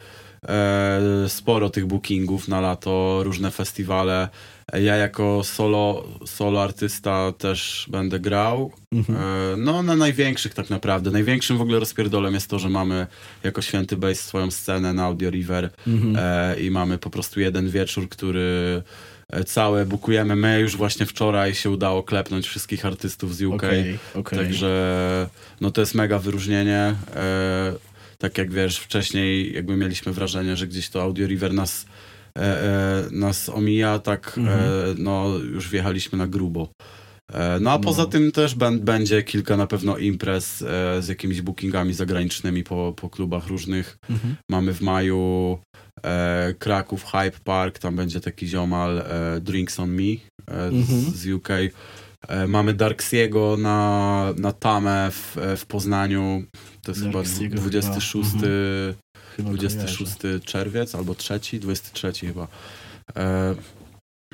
[0.47, 4.29] e, sporo tych bookingów na lato, różne festiwale.
[4.73, 8.71] Ja jako solo, solo artysta też będę grał.
[8.93, 9.19] Mhm.
[9.19, 11.11] E, No, na największych tak naprawdę.
[11.11, 13.07] Największym w ogóle rozpierdolem jest to, że mamy
[13.43, 16.15] jako święty base swoją scenę na Audio River Mhm.
[16.19, 18.83] e, i mamy po prostu jeden wieczór, który
[19.45, 20.35] całe bukujemy.
[20.35, 23.53] My już właśnie wczoraj się udało klepnąć wszystkich artystów z UK.
[23.55, 24.39] Okej, okej.
[24.39, 25.29] Także
[25.61, 26.95] no to jest mega wyróżnienie.
[27.15, 27.73] E,
[28.17, 31.85] tak jak wiesz, wcześniej jakby mieliśmy wrażenie, że gdzieś to Audio River nas,
[32.37, 34.59] e, e, nas omija, tak Mhm.
[34.59, 34.63] e,
[34.97, 36.69] no już wjechaliśmy na grubo.
[37.33, 37.79] E, no a No.
[37.79, 40.65] poza tym też bę- będzie kilka na pewno imprez e,
[41.01, 43.97] z jakimiś bookingami zagranicznymi po, po klubach różnych.
[44.09, 44.35] Mhm.
[44.49, 45.88] Mamy w maju e,
[46.59, 50.83] Kraków Hype Park, tam będzie taki ziomal e, Drinks on Me e, Mhm.
[51.01, 51.49] z, z UK.
[52.27, 56.43] E, mamy Darksiego na, na Tamę w, e, w Poznaniu.
[56.83, 58.47] To jest chyba Darksiego dwu- 26, chyba.
[59.37, 60.11] Chyba 26
[60.45, 62.47] czerwiec albo 3, 23 chyba.
[63.17, 63.55] E,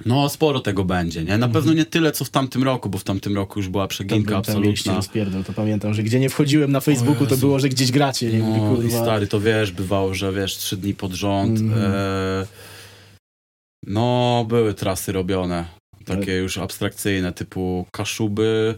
[0.05, 1.27] no, sporo tego będzie, nie?
[1.27, 1.51] Na Mhm.
[1.51, 4.29] pewno nie tyle, co w tamtym roku, bo w tamtym roku już była Tam, przeginka
[4.31, 4.95] tam absolutna.
[4.95, 8.39] rozpierdol, to pamiętam, że gdzie nie wchodziłem na Facebooku, to było, że gdzieś gracie, nie
[8.39, 11.59] No i stary, to wiesz, bywało, że wiesz, trzy dni pod rząd.
[11.59, 11.91] Mhm.
[11.95, 12.45] E,
[13.87, 15.65] no, były trasy robione.
[16.05, 18.75] Takie Ale- już abstrakcyjne, typu Kaszuby,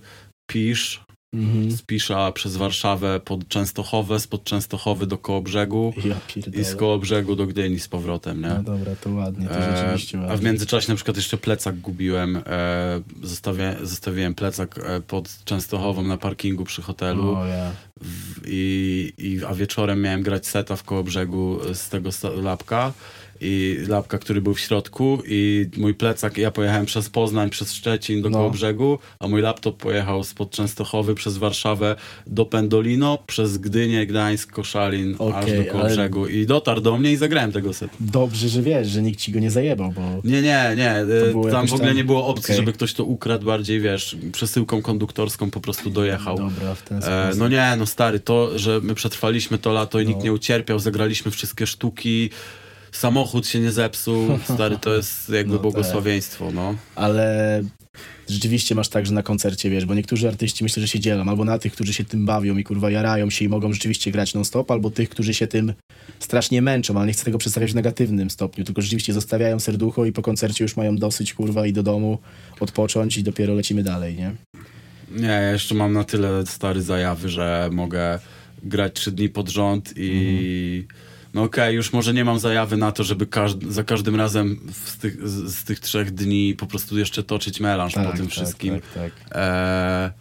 [0.49, 1.71] Pisz, Mhm.
[1.71, 6.15] z Pisza przez Warszawę pod Częstochowę, spod Częstochowy do Kołobrzegu Ja
[6.59, 6.75] i z.
[6.75, 8.47] Kołobrzegu do Gdyni z powrotem, nie?
[8.47, 10.45] No dobra, to ładnie, to E, rzeczywiście a w ładnie.
[10.49, 12.35] międzyczasie na przykład jeszcze plecak gubiłem.
[12.45, 17.35] E, zostawia, zostawiłem plecak e, pod Częstochową na parkingu przy hotelu.
[17.35, 17.71] O ja.
[18.01, 22.09] W- I, i, a wieczorem miałem grać seta w koło brzegu z tego
[22.41, 22.93] lapka
[23.41, 28.21] i lapka, który był w środku i mój plecak, ja pojechałem przez Poznań, przez Szczecin
[28.21, 28.49] do No.
[28.49, 31.95] brzegu, a mój laptop pojechał spod Częstochowy przez Warszawę
[32.27, 37.11] do Pendolino, przez Gdynię, Gdańsk, Koszalin, aż Okej, do koło ale- i dotarł do mnie
[37.11, 37.93] i zagrałem tego seta.
[37.99, 40.01] Dobrze, że wiesz, że nikt ci go nie zajebał, bo...
[40.23, 40.91] Nie, nie, nie.
[40.91, 42.55] e, było Tam w ogóle tam- nie było opcji, okej.
[42.55, 46.37] żeby ktoś to ukradł bardziej, wiesz, przesyłką konduktorską po prostu dojechał.
[46.37, 47.39] Dobra, w ten E, sposób.
[47.39, 50.09] no nie, no stary, to, że my przetrwaliśmy to lato i No.
[50.09, 52.29] nikt nie ucierpiał, zagraliśmy wszystkie sztuki,
[52.97, 55.61] samochód się nie zepsuł, stary, to jest jakby No tak.
[55.61, 56.75] błogosławieństwo, no.
[56.95, 57.63] Ale
[58.29, 61.45] rzeczywiście masz tak, że na koncercie, wiesz, bo niektórzy artyści myślę, że się dzielą, albo
[61.45, 64.71] na tych, którzy się tym bawią i kurwa jarają się i mogą rzeczywiście grać non-stop,
[64.71, 65.73] albo tych, którzy się tym
[66.19, 70.11] strasznie męczą, ale nie chcę tego przedstawiać w negatywnym stopniu, tylko rzeczywiście zostawiają serducho i
[70.11, 72.17] po koncercie już mają dosyć, kurwa, i do domu
[72.59, 74.31] odpocząć i dopiero lecimy dalej, nie?
[75.11, 78.19] Nie, ja jeszcze mam na tyle stary zajawy, że mogę
[78.63, 80.85] grać trzy dni pod rząd i
[81.37, 84.97] no okej, już może nie mam zajawy na to, żeby każd- za każdym razem z
[84.97, 88.73] tych, z, tych trzech dni po prostu jeszcze toczyć melanż po tym wszystkim.
[88.73, 89.11] Tak, tak.
[89.31, 90.11] E,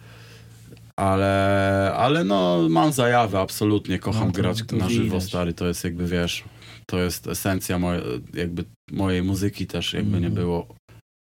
[0.95, 5.23] ale, ale no mam zajawę, absolutnie, kocham No to- grać to na żywo, widać.
[5.23, 6.43] stary, to jest jakby, wiesz,
[6.87, 8.01] to jest esencja moje,
[8.33, 10.33] jakby mojej muzyki też jakby nie Mhm.
[10.33, 10.67] było.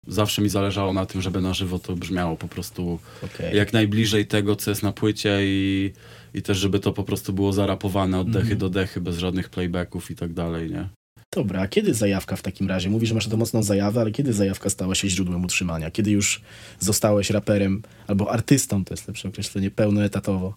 [0.07, 3.57] Zawsze mi zależało na tym, żeby na żywo to brzmiało po prostu Okej.
[3.57, 5.93] jak najbliżej tego, co jest na płycie i,
[6.35, 8.59] i też, żeby to po prostu było zarapowane od dechy Mhm.
[8.59, 10.89] do dechy, bez żadnych playbacków i tak dalej, nie?
[11.35, 12.91] Dobra, a kiedy zajawka w takim razie?
[12.91, 15.91] Mówisz, że masz to mocną zajawę, ale kiedy zajawka stała się źródłem utrzymania?
[15.91, 16.41] Kiedy już
[16.81, 20.55] zostałeś raperem albo artystą, to jest lepsze określenie, pełnoetatowo?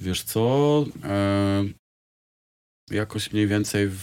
[0.00, 1.64] Wiesz co, e,
[2.90, 3.98] jakoś mniej więcej w,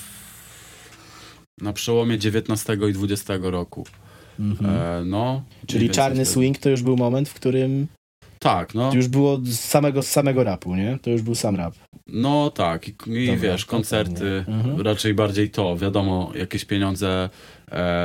[1.61, 3.85] na przełomie 19 i 20 roku.
[4.39, 4.69] Mhm.
[4.75, 5.43] E, no.
[5.67, 6.31] Czyli czarny wtedy.
[6.31, 7.87] swing to już był moment, w którym
[8.43, 8.89] Tak, no.
[8.89, 10.99] to już było z samego, z samego rapu, nie?
[11.01, 11.73] To już był sam rap.
[12.07, 14.45] No tak, i, Dobra, wiesz, koncerty.
[14.47, 14.81] Mhm.
[14.81, 17.29] raczej bardziej to, wiadomo, jakieś pieniądze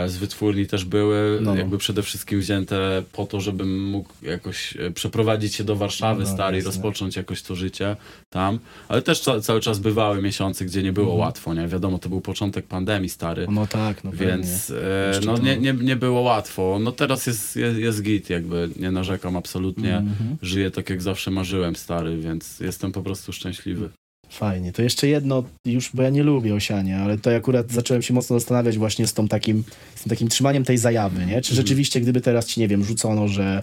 [0.07, 1.57] z wytwórni też były, No.
[1.57, 6.29] jakby przede wszystkim wzięte po to, żebym mógł jakoś e, przeprowadzić się do Warszawy, No,
[6.31, 6.71] stary, i jasne.
[6.71, 7.97] rozpocząć jakoś to życie
[8.31, 11.21] tam, ale też ca cały czas bywały miesiące, gdzie nie było Mhm.
[11.21, 11.69] łatwo, nie?
[11.69, 13.47] Wiadomo, to był początek pandemii, stary.
[13.51, 16.79] No tak, no Więc e, no, nie, nie, nie było łatwo.
[16.81, 19.97] No teraz jest, jest, jest git, jakby nie narzekam absolutnie.
[19.97, 20.37] Mhm.
[20.43, 23.89] Żyję tak jak zawsze marzyłem, stary, więc jestem po prostu szczęśliwy.
[24.31, 24.73] Fajnie.
[24.73, 28.39] To jeszcze jedno, już, bo ja nie lubię osiania, ale to akurat zacząłem się mocno
[28.39, 29.65] zastanawiać właśnie z, tą takim,
[29.95, 31.27] z tym takim trzymaniem tej zajawy, nie?
[31.27, 31.57] Czy Mhm.
[31.57, 33.63] rzeczywiście, gdyby teraz ci, nie wiem, rzucono, że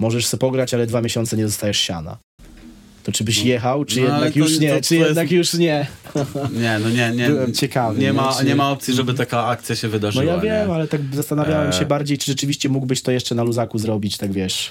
[0.00, 2.18] możesz sobie pograć, ale dwa miesiące nie dostajesz siana.
[3.02, 3.46] To czy byś No.
[3.48, 5.86] jechał, czy No, jednak już nie- nie, czy jest- jednak już nie?
[6.52, 7.26] Nie, no nie, nie.
[7.28, 8.00] Byłem ciekawy.
[8.00, 10.24] Nie ma, czy- nie ma opcji, żeby taka akcja się No wydarzyła.
[10.24, 10.74] ja wiem, nie?
[10.74, 11.72] ale tak zastanawiałem E.
[11.72, 14.70] się bardziej, czy rzeczywiście mógłbyś to jeszcze na luzaku zrobić, tak wiesz,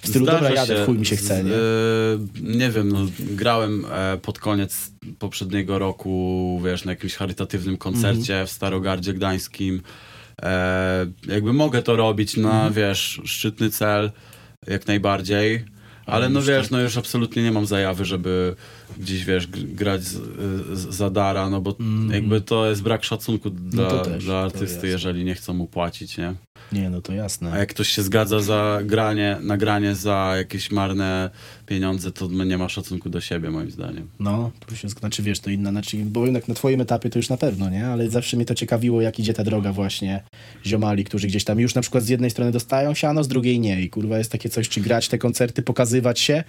[0.00, 1.50] w stylu, Zdarza dobra, jadę, chuj mi się chce, nie?
[1.50, 7.76] Z- e, nie wiem, no, grałem e, pod koniec poprzedniego roku, wiesz, na jakimś charytatywnym
[7.76, 8.46] koncercie Mhm.
[8.46, 9.82] w Starogardzie Gdańskim.
[10.42, 12.72] E, jakby mogę to robić na, Mhm.
[12.72, 14.10] wiesz, szczytny cel,
[14.66, 15.64] jak najbardziej.
[16.08, 18.56] Ale no wiesz, no już absolutnie nie mam zajawy, żeby
[18.98, 20.12] gdzieś, wiesz, grać z,
[20.78, 22.10] z, za dara, no bo Mhm.
[22.10, 26.34] jakby to jest brak szacunku dla, też, dla artysty, jeżeli nie chcą mu płacić, nie?
[26.72, 27.52] Nie, no to jasne.
[27.52, 31.30] A jak ktoś się zgadza za granie, nagranie za jakieś marne
[31.66, 34.08] pieniądze, to nie ma szacunku do siebie, moim zdaniem.
[34.20, 37.28] No, tu się znaczy, wiesz, to inna, znaczy, bo jednak na twoim etapie to już
[37.28, 37.86] na pewno, nie?
[37.86, 40.22] Ale zawsze mnie to ciekawiło, jak idzie ta droga właśnie
[40.66, 43.80] ziomali, którzy gdzieś tam już na przykład z jednej strony dostają siano, z drugiej nie.
[43.82, 46.44] I kurwa jest takie coś, czy grać te koncerty, pokazywać się,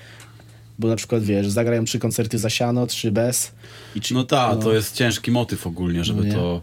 [0.79, 3.51] bo na przykład, wiesz, zagrają trzy koncerty za siano, trzy bez.
[3.95, 4.61] I czy, No tak, no.
[4.61, 6.61] to jest ciężki motyw ogólnie, żeby No to,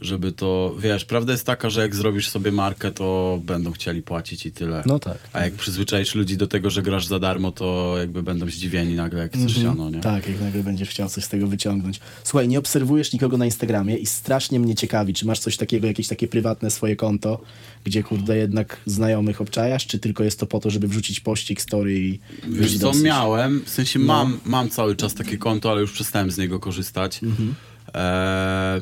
[0.00, 4.46] żeby to, wiesz, prawda jest taka, że jak zrobisz sobie markę, to będą chcieli płacić
[4.46, 4.82] i tyle.
[4.86, 5.18] No tak.
[5.32, 9.20] A jak przyzwyczaisz ludzi do tego, że grasz za darmo, to jakby będą zdziwieni nagle,
[9.22, 9.62] jak chcesz Mhm.
[9.66, 10.00] siano, nie?
[10.00, 12.00] Tak, jak nagle będziesz chciał coś z tego wyciągnąć.
[12.24, 16.08] Słuchaj, nie obserwujesz nikogo na Instagramie i strasznie mnie ciekawi, czy masz coś takiego, jakieś
[16.08, 17.40] takie prywatne swoje konto,
[17.84, 21.98] gdzie kurde jednak znajomych obczajasz, czy tylko jest to po to, żeby wrzucić pościg, story
[22.00, 24.04] i Wiesz co, miałem, w sensie No.
[24.06, 27.20] mam, mam cały czas takie konto, ale już przestałem z niego korzystać.
[27.22, 27.54] Mhm.
[27.94, 28.80] Eee,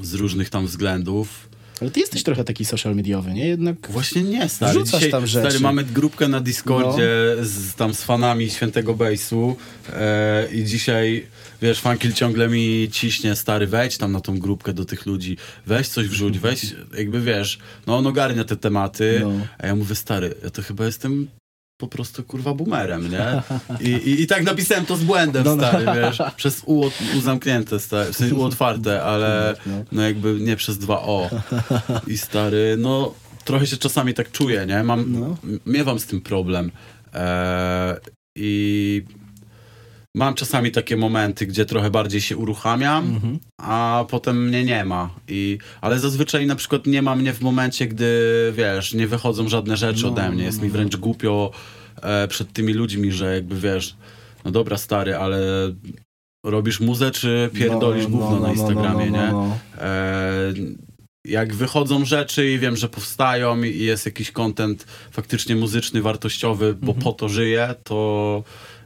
[0.00, 1.52] z różnych tam względów.
[1.80, 3.46] Ale ty jesteś trochę taki social mediowy, nie?
[3.48, 4.72] Jednak Właśnie nie, stary.
[4.72, 5.44] Wrzucasz Dzisiaj, tam rzeczy.
[5.44, 5.50] No.
[5.50, 7.08] Stary, mamy grupkę na Discordzie
[7.42, 9.56] z, tam z fanami Świętego Bejsu
[9.92, 11.26] e, i dzisiaj,
[11.62, 15.88] wiesz, Funkil ciągle mi ciśnie, stary, wejdź tam na tą grupkę do tych ludzi, weź
[15.88, 19.32] coś wrzuć, weź, jakby wiesz, no on ogarnia te tematy, No.
[19.58, 21.28] a ja mówię, stary, ja to chyba jestem
[21.82, 23.42] po prostu kurwa boomerem, nie?
[23.88, 25.68] I, i, i tak napisałem to z błędem, No, no.
[25.68, 26.80] stary, wiesz, przez U,
[27.18, 29.72] u zamknięte, stary, w sensie U otwarte, ale No.
[29.92, 31.30] no jakby nie przez dwa O.
[32.06, 33.14] I stary, no
[33.44, 34.82] trochę się czasami tak czuję, nie?
[34.82, 35.36] Mam, No.
[35.66, 36.70] miewam z tym problem.
[37.14, 37.96] Eee,
[38.36, 39.02] I
[40.16, 43.38] mam czasami takie momenty, gdzie trochę bardziej się uruchamiam, Mhm.
[43.58, 45.10] a potem mnie nie ma.
[45.28, 48.08] I, ale zazwyczaj na przykład nie ma mnie w momencie, gdy
[48.56, 50.44] wiesz, nie wychodzą żadne rzeczy No, ode mnie.
[50.44, 50.72] Jest no, mi no.
[50.74, 51.50] wręcz głupio
[52.02, 53.96] e, przed tymi ludźmi, że jakby wiesz,
[54.44, 55.40] no dobra stary, ale
[56.44, 59.32] robisz muzę, czy pierdolisz No, gówno no, na no, Instagramie, nie?
[59.78, 60.52] E,
[61.24, 66.86] jak wychodzą rzeczy i wiem, że powstają i jest jakiś content faktycznie muzyczny, wartościowy, bo
[66.92, 67.04] Mhm.
[67.04, 68.44] po to żyję, to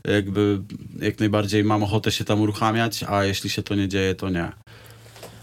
[0.09, 0.61] jakby
[1.01, 4.53] jak najbardziej mam ochotę się tam uruchamiać, a jeśli się to nie dzieje, to nie.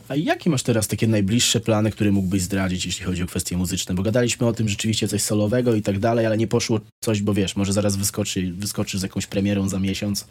[0.09, 3.95] A jakie masz teraz takie najbliższe plany, które mógłbyś zdradzić, jeśli chodzi o kwestie muzyczne?
[3.95, 7.33] Bo gadaliśmy o tym rzeczywiście coś solowego i tak dalej, ale nie poszło coś, bo
[7.33, 10.27] wiesz, może zaraz wyskoczy, wyskoczysz z jakąś premierą za miesiąc.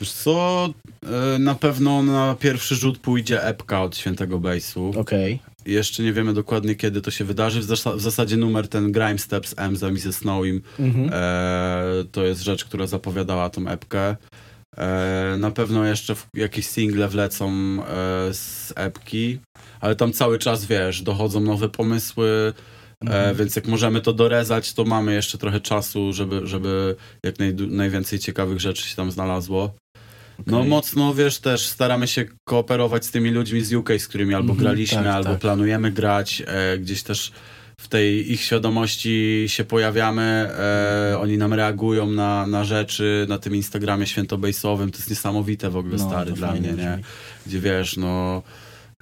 [0.00, 0.68] Wiesz co,
[1.34, 4.92] e, na pewno na pierwszy rzut pójdzie epka od Świętego Bejsu.
[4.96, 5.38] Okej.
[5.66, 7.60] Jeszcze nie wiemy dokładnie kiedy to się wydarzy.
[7.60, 10.16] W, zasa- w zasadzie numer ten Grime Steps M za Mrs.
[10.16, 11.10] Snowim Mhm.
[11.12, 14.16] E, to jest rzecz, która zapowiadała tą epkę.
[14.76, 17.84] E, na pewno jeszcze jakieś single wlecą e,
[18.34, 19.38] z epki,
[19.80, 22.52] ale tam cały czas, wiesz, dochodzą nowe pomysły,
[23.10, 27.54] E, więc jak możemy to dorezać, to mamy jeszcze trochę czasu, żeby, żeby jak naj,
[27.54, 29.74] najwięcej ciekawych rzeczy się tam znalazło.
[30.46, 30.70] No Okej.
[30.70, 34.58] mocno, wiesz, też staramy się kooperować z tymi ludźmi z UK, z którymi albo Mhm,
[34.58, 35.38] graliśmy, tak, albo tak.
[35.40, 36.42] planujemy grać.
[36.46, 37.32] E, gdzieś też
[37.80, 40.22] w tej ich świadomości się pojawiamy,
[41.12, 44.90] e, oni nam reagują na, na rzeczy na tym Instagramie świętobejsowym.
[44.90, 46.98] To jest niesamowite w ogóle, No, stary, dla mnie, nie?
[47.46, 48.42] Gdzie wiesz, no,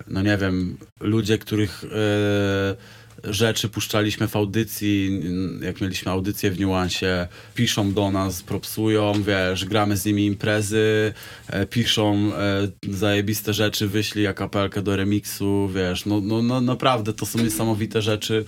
[0.09, 2.77] no nie wiem, ludzie, których e,
[3.25, 5.21] rzeczy puszczaliśmy w audycji,
[5.61, 11.13] jak mieliśmy audycję w Niuansie, piszą do nas, propsują, wiesz, gramy z nimi imprezy,
[11.49, 17.27] e, piszą e, zajebiste rzeczy, wyślij akapelkę do remiksu, wiesz, no, no, no naprawdę to
[17.27, 18.45] są niesamowite rzeczy.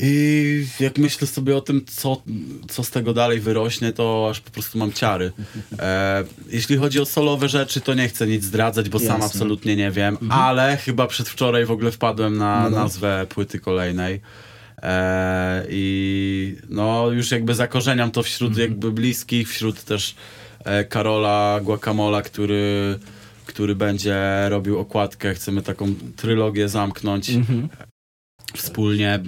[0.00, 2.22] I jak myślę sobie o tym, co,
[2.68, 5.32] co z tego dalej wyrośnie, to aż po prostu mam ciary.
[5.78, 9.24] E, jeśli chodzi o solowe rzeczy, to nie chcę nic zdradzać, bo sam Jasne.
[9.26, 12.76] absolutnie nie wiem, ale chyba przedwczoraj w ogóle wpadłem na No, no.
[12.76, 14.20] nazwę płyty kolejnej.
[14.82, 20.14] E, I no już jakby zakorzeniam to wśród jakby bliskich, wśród też
[20.64, 22.98] e, Karola Guacamola, który,
[23.46, 24.16] który będzie
[24.48, 25.34] robił okładkę.
[25.34, 27.68] Chcemy taką trylogię zamknąć Mhm.
[28.54, 29.20] Wspólnie.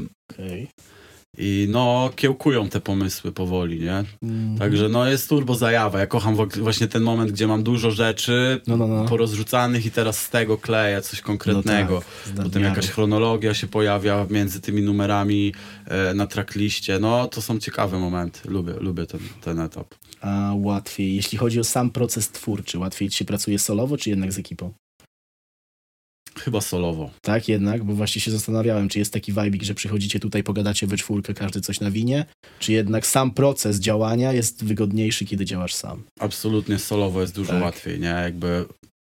[1.40, 4.04] I no, kiełkują te pomysły powoli, nie?
[4.22, 4.58] Mhm.
[4.58, 5.98] Także no jest turbo zajawa.
[5.98, 9.04] Ja kocham właśnie ten moment, gdzie mam dużo rzeczy No, no, no.
[9.04, 11.94] porozrzucanych i teraz z tego kleję coś konkretnego.
[12.26, 15.52] No tak, Potem jakaś chronologia się pojawia między tymi numerami
[15.86, 16.98] e, na trackliście.
[16.98, 18.40] No to są ciekawe momenty.
[18.44, 19.94] Lubię, lubię ten, ten etap.
[20.20, 24.32] A łatwiej, jeśli chodzi o sam proces twórczy, łatwiej ci się pracuje solowo, czy jednak
[24.32, 24.72] z ekipą?
[26.38, 27.10] Chyba solowo.
[27.22, 30.96] Tak, jednak, bo właśnie się zastanawiałem, czy jest taki vibe, że przychodzicie tutaj, pogadacie we
[30.96, 32.24] czwórkę, każdy coś nawinie,
[32.58, 36.02] czy jednak sam proces działania jest wygodniejszy, kiedy działasz sam.
[36.20, 37.62] Absolutnie solowo jest dużo Tak.
[37.62, 38.06] łatwiej, nie?
[38.06, 38.64] Jakby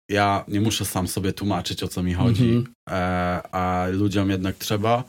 [0.09, 2.73] ja nie muszę sam sobie tłumaczyć, o co mi chodzi, Mhm.
[2.89, 2.93] e,
[3.51, 5.03] a ludziom jednak trzeba.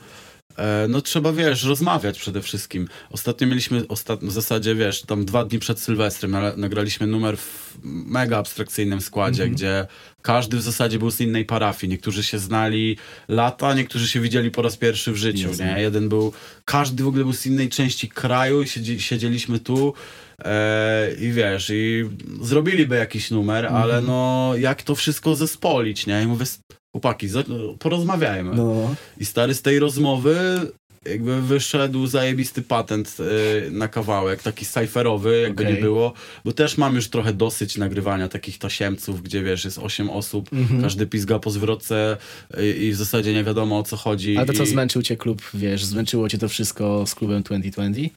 [0.57, 2.89] E, no trzeba, wiesz, rozmawiać przede wszystkim.
[3.11, 4.25] Ostatnio mieliśmy, ostat...
[4.25, 9.43] w zasadzie, wiesz, tam dwa dni przed Sylwestrem na- nagraliśmy numer w mega abstrakcyjnym składzie,
[9.43, 9.55] Mhm.
[9.57, 9.87] gdzie
[10.23, 11.91] każdy w zasadzie był z innej parafii.
[11.91, 12.97] Niektórzy się znali
[13.29, 15.83] lata, niektórzy się widzieli po raz pierwszy w życiu, nie?
[15.83, 16.33] Jeden był,
[16.65, 19.95] każdy w ogóle był z innej części kraju i siedzi, siedzieliśmy tu
[20.45, 22.05] e, i wiesz, i
[22.43, 23.83] zrobiliby jakiś numer, Mhm.
[23.83, 26.23] ale no jak to wszystko zespolić, nie?
[26.23, 26.45] I mówię,
[26.95, 27.29] chłopaki,
[27.79, 28.55] porozmawiajmy.
[28.57, 30.37] No, I stary z tej rozmowy
[31.09, 33.17] jakby wyszedł zajebisty patent
[33.67, 35.75] y, na kawałek, taki cyferowy, jakby Okej.
[35.75, 36.13] nie było,
[36.45, 40.83] bo też mam już trochę dosyć nagrywania takich tasiemców, gdzie wiesz, jest 8 osób, Mhm.
[40.83, 42.17] każdy pizga po zwrotce
[42.59, 44.37] y, i w zasadzie nie wiadomo o co chodzi.
[44.37, 48.17] ale to co, I, zmęczył cię klub, wiesz, zmęczyło cię to wszystko z klubem 2020?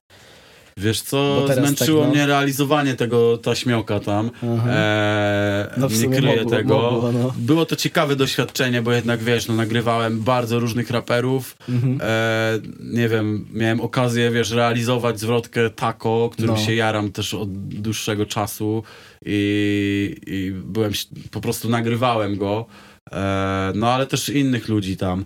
[0.78, 2.14] Wiesz co, zmęczyło tak, no.
[2.16, 4.26] mnie realizowanie tego taśmioka tam.
[4.44, 6.78] Eee, No nie kryję mogło- tego.
[6.78, 7.34] mogło, no.
[7.38, 11.58] Było to ciekawe doświadczenie, bo jednak wiesz, no nagrywałem bardzo różnych raperów.
[11.70, 12.00] Mhm.
[12.02, 16.58] E, nie wiem, miałem okazję, wiesz, realizować zwrotkę Taco, którym No.
[16.62, 18.84] się jaram też od dłuższego czasu
[19.26, 20.92] i, i byłem,
[21.32, 22.66] po prostu nagrywałem go,
[23.12, 25.26] e, no ale też innych ludzi tam.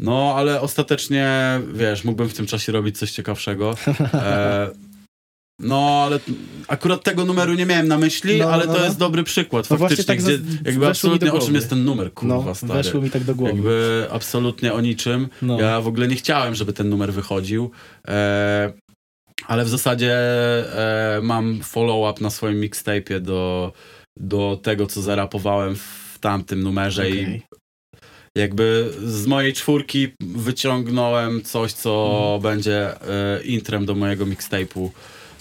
[0.00, 1.28] No, ale ostatecznie,
[1.74, 3.74] wiesz, mógłbym w tym czasie robić coś ciekawszego.
[4.14, 4.68] E,
[5.60, 6.20] no, ale
[6.68, 8.84] akurat tego numeru nie miałem na myśli, No, ale no, to no.
[8.84, 12.12] jest dobry przykład No właśnie faktycznie, tak gdzie jakby absolutnie o czym jest ten numer,
[12.14, 12.72] kurwa, No, stary.
[12.72, 13.52] weszło mi tak do głowy.
[13.52, 15.28] Jakby absolutnie o niczym.
[15.42, 15.60] No.
[15.60, 17.70] Ja w ogóle nie chciałem, żeby ten numer wychodził.
[18.08, 18.72] E,
[19.46, 23.72] ale w zasadzie e, mam follow-up na swoim mixtape'ie do,
[24.18, 27.42] do tego, co zarapowałem w tamtym numerze i Okej.
[28.36, 32.42] jakby z mojej czwórki wyciągnąłem coś, co Mhm.
[32.42, 34.88] będzie e, intrem do mojego mixtape'u,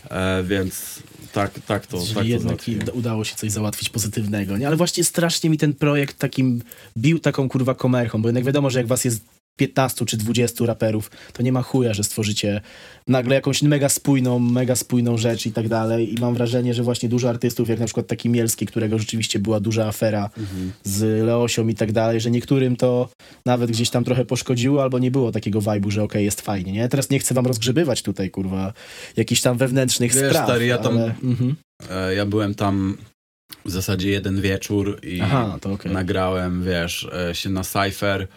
[0.09, 2.87] e, więc tak, tak to, Czyli tak to jednak załatwiłem.
[2.93, 4.67] udało się coś załatwić pozytywnego, nie?
[4.67, 6.61] Ale właśnie strasznie mi ten projekt takim
[6.97, 9.21] bił taką kurwa komerchą, bo jednak wiadomo, że jak was jest
[9.59, 12.61] 15 czy 20 raperów, to nie ma chuja, że stworzycie
[13.07, 16.13] nagle jakąś mega spójną, mega spójną rzecz i tak dalej.
[16.13, 19.59] I mam wrażenie, że właśnie dużo artystów, jak na przykład taki Mielski, którego rzeczywiście była
[19.59, 20.71] duża afera Mhm.
[20.83, 23.09] z Leosią i tak dalej, że niektórym to
[23.45, 26.89] nawet gdzieś tam trochę poszkodziło, albo nie było takiego vibe'u, że okej, jest fajnie, nie?
[26.89, 28.73] Teraz nie chcę wam rozgrzebywać tutaj, kurwa,
[29.17, 30.45] jakichś tam wewnętrznych Wiesz, spraw.
[30.45, 31.15] stary, ja tam- ale...
[31.23, 31.55] mhm.
[31.89, 32.97] E, ja byłem tam
[33.65, 35.91] w zasadzie jeden wieczór i Aha, okej.
[35.91, 38.27] nagrałem, wiesz, e, się na Cypher,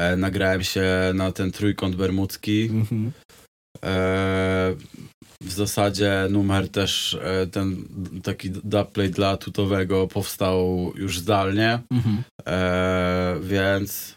[0.00, 0.84] e, nagrałem się
[1.14, 2.62] na ten trójkąt bermudzki.
[2.72, 3.12] Mhm.
[3.84, 4.74] E,
[5.42, 7.84] w zasadzie numer też, e, ten
[8.22, 12.22] taki dubplate dla tutowego powstał już zdalnie, Mhm.
[12.46, 14.14] e, więc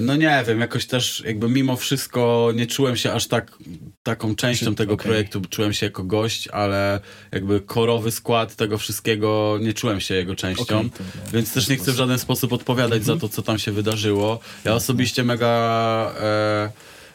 [0.00, 3.58] no nie wiem, jakoś też jakby mimo wszystko nie czułem się aż tak
[4.02, 5.06] taką częścią tego okej.
[5.06, 7.00] projektu, czułem się jako gość, ale
[7.32, 10.82] jakby korowy skład tego wszystkiego nie czułem się jego częścią.
[10.82, 10.90] No,
[11.32, 13.18] Więc też nie chcę w żaden sposób odpowiadać Mhm.
[13.18, 14.40] za to, co tam się wydarzyło.
[14.64, 16.70] Ja osobiście mega e,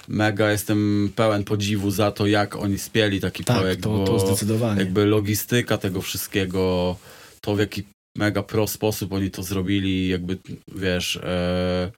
[0.08, 4.20] mega jestem pełen podziwu za to, jak oni spieli taki Tak, projekt, to, bo to
[4.20, 4.80] zdecydowanie.
[4.80, 6.96] jakby logistyka tego wszystkiego,
[7.42, 7.84] to w jaki
[8.18, 10.38] mega pro sposób oni to zrobili, jakby
[10.76, 11.92] wiesz, e,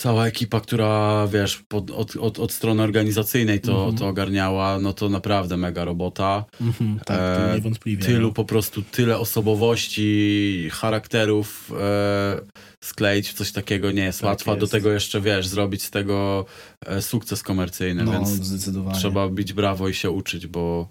[0.00, 3.96] cała ekipa, która wiesz, pod, od, od, od strony organizacyjnej to, Mhm.
[3.96, 6.44] to ogarniała, no to naprawdę mega robota.
[6.60, 8.04] Mhm, tak, e, niewątpliwie.
[8.06, 8.34] Tylu no.
[8.34, 12.40] po prostu, tyle osobowości, charakterów e,
[12.84, 14.54] skleić w coś takiego nie jest Tak łatwo.
[14.56, 14.72] Do jest.
[14.72, 16.44] tego jeszcze, wiesz, zrobić z tego
[16.86, 18.98] e, sukces komercyjny, No, więc zdecydowanie.
[18.98, 20.88] trzeba bić brawo i się uczyć, bo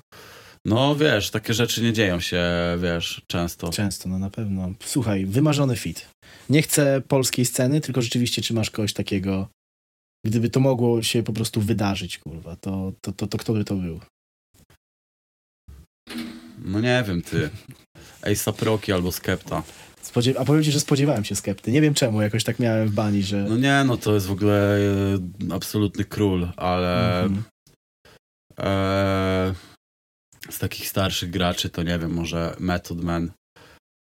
[0.65, 2.43] no wiesz, takie rzeczy nie dzieją się,
[2.81, 3.69] wiesz, często.
[3.69, 4.69] Często, no na pewno.
[4.85, 6.07] Słuchaj, wymarzony fit.
[6.49, 9.47] Nie chcę polskiej sceny, tylko rzeczywiście, czy masz kogoś takiego,
[10.25, 13.75] gdyby to mogło się po prostu wydarzyć, kurwa, to, to, to, to kto by to
[13.75, 13.99] był?
[16.65, 17.49] No nie wiem, ty.
[18.23, 19.63] Ejsa Proki albo Skepta.
[20.03, 21.71] Spodziew- A powiem ci, że spodziewałem się skepty.
[21.71, 23.37] Nie wiem czemu, jakoś tak miałem w bani, że...
[23.49, 24.77] No nie, no to jest w ogóle
[25.49, 27.43] e, absolutny król, ale Mhm.
[28.59, 29.53] e,
[30.49, 33.31] z takich starszych graczy to nie wiem, może Method Man.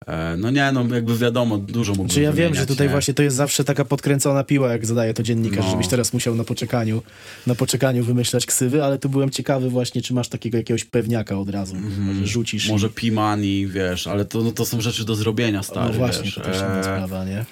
[0.08, 2.90] E, no nie, no jakby wiadomo, dużo mógłbym Czy ja wiem, że tutaj nie?
[2.90, 5.70] właśnie to jest zawsze taka podkręcona piła, jak zadaje to dziennikarz, No.
[5.70, 7.02] żebyś teraz musiał na poczekaniu,
[7.46, 11.50] na poczekaniu wymyślać ksywy, ale tu byłem ciekawy właśnie, czy masz takiego jakiegoś pewniaka od
[11.50, 12.02] razu, Mhm.
[12.02, 12.68] może rzucisz.
[12.68, 16.34] Może Pimani, wiesz, ale to, no to są rzeczy do zrobienia, No stary, właśnie, wiesz.
[16.34, 17.44] to też inna E, sprawa, nie?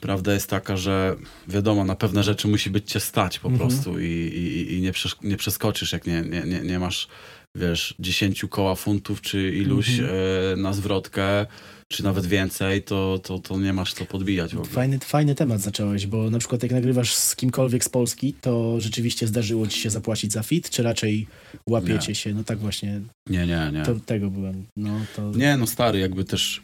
[0.00, 1.16] Prawda jest taka, że
[1.48, 3.68] wiadomo, na pewne rzeczy musi być cię stać po Mhm.
[3.68, 7.08] prostu i, i, i nie, przesz nie przeskoczysz, jak nie, nie, nie, nie masz,
[7.54, 10.10] wiesz, 10 koła funtów czy iluś Mhm.
[10.52, 11.46] e, na zwrotkę,
[11.92, 14.72] czy nawet więcej, to, to, to nie masz co podbijać w ogóle.
[14.72, 19.26] Fajny, fajny temat zacząłeś, bo na przykład jak nagrywasz z kimkolwiek z Polski, to rzeczywiście
[19.26, 21.26] zdarzyło ci się zapłacić za fit, czy raczej
[21.68, 22.14] łapiecie Nie.
[22.14, 22.34] się?
[22.34, 23.82] No tak właśnie, Nie, nie, nie.
[23.82, 24.66] to, tego byłem.
[24.76, 25.30] No, to...
[25.30, 26.62] Nie, no stary, jakby też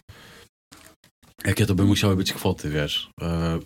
[1.45, 3.11] jakie to by musiały być kwoty, wiesz.
[3.23, 3.59] E,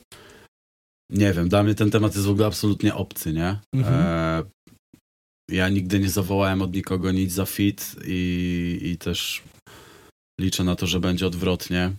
[1.11, 3.57] nie wiem, dla mnie ten temat jest w ogóle absolutnie obcy, nie?
[3.75, 3.95] Mhm.
[4.01, 4.43] E,
[5.51, 9.43] ja nigdy nie zawołałem od nikogo nic za fit i, i też
[10.41, 11.91] liczę na to, że będzie odwrotnie.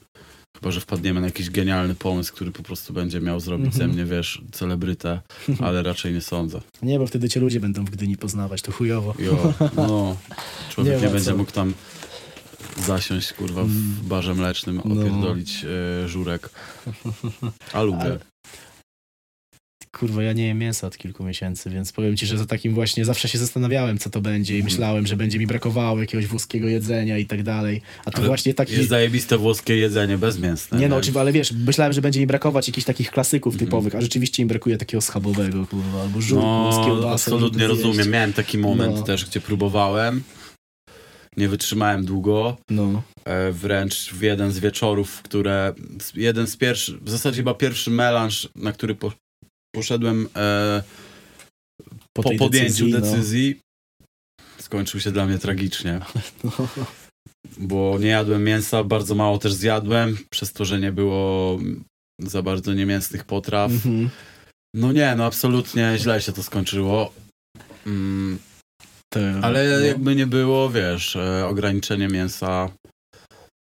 [0.57, 3.89] Chyba, że wpadniemy na jakiś genialny pomysł, który po prostu będzie miał zrobić Mhm.
[3.91, 5.21] ze mnie, wiesz, celebrytę,
[5.65, 6.61] ale raczej nie sądzę.
[6.81, 9.13] Nie, bo wtedy cię ludzie będą w Gdyni poznawać, to chujowo.
[9.19, 10.17] Jo, no,
[10.73, 11.37] człowiek Nie nie, będzie co.
[11.37, 11.73] mógł tam
[12.85, 13.73] zasiąść, kurwa, Mm.
[13.73, 14.95] w barze mlecznym, No.
[15.01, 15.65] opierdolić
[16.03, 16.49] e, żurek.
[17.73, 18.01] A lubię.
[18.01, 18.19] Ale-
[19.99, 23.05] Kurwa, ja nie jem mięsa od kilku miesięcy, więc powiem ci, że za takim właśnie
[23.05, 24.71] zawsze się zastanawiałem, co to będzie i Mhm.
[24.73, 27.81] myślałem, że będzie mi brakowało jakiegoś włoskiego jedzenia i tak dalej.
[28.05, 28.73] A to Ale właśnie taki...
[28.73, 30.79] Jest zajebiste włoskie jedzenie, bezmięsne.
[30.79, 33.67] Nie no, oczywiście, ale wiesz, myślałem, że będzie mi brakować jakichś takich klasyków Mhm.
[33.67, 37.09] typowych, a rzeczywiście im brakuje takiego schabowego, kurwa, albo żurku z No, kiełbasą.
[37.13, 38.09] absolutnie rozumiem.
[38.09, 39.01] Miałem taki moment No.
[39.03, 40.23] też, gdzie próbowałem.
[41.37, 42.57] Nie wytrzymałem długo.
[42.69, 45.73] No, E, wręcz w jeden z wieczorów, które...
[46.15, 47.03] Jeden z pierwszych...
[47.03, 49.11] W zasadzie chyba pierwszy melanż, na który po,
[49.75, 50.83] poszedłem e,
[52.13, 53.59] po, po, podjęciu decyzji, decyzji,
[54.59, 55.99] skończył się dla mnie tragicznie.
[56.43, 56.51] No.
[57.57, 61.59] Bo nie jadłem mięsa, bardzo mało też zjadłem, przez to, że nie było
[62.19, 63.71] za bardzo niemięsnych potraw.
[63.71, 64.09] Mhm.
[64.75, 67.13] No nie, no absolutnie źle się to skończyło.
[67.87, 68.39] Mm,
[69.13, 69.85] To, ale no.
[69.85, 72.69] jakby nie było, wiesz, e, ograniczenie mięsa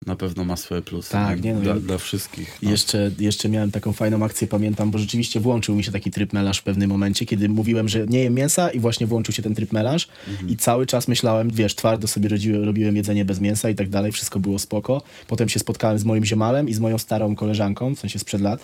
[0.06, 1.12] na pewno ma swoje plusy.
[1.12, 2.58] Tak, nie no, dla, ja- dla wszystkich.
[2.62, 2.72] No.
[2.72, 6.60] Jeszcze, jeszcze miałem taką fajną akcję, pamiętam, bo rzeczywiście włączył mi się taki tryb melarz
[6.60, 9.72] w pewnym momencie, kiedy mówiłem, że nie jem mięsa i właśnie włączył się ten tryb
[9.74, 10.50] melarz Mhm.
[10.50, 14.12] i cały czas myślałem, wiesz, twardo sobie robiłem, robiłem jedzenie bez mięsa i tak dalej,
[14.12, 15.02] wszystko było spoko.
[15.28, 18.64] Potem się spotkałem z moim ziomalem i z moją starą koleżanką, w sensie sprzed lat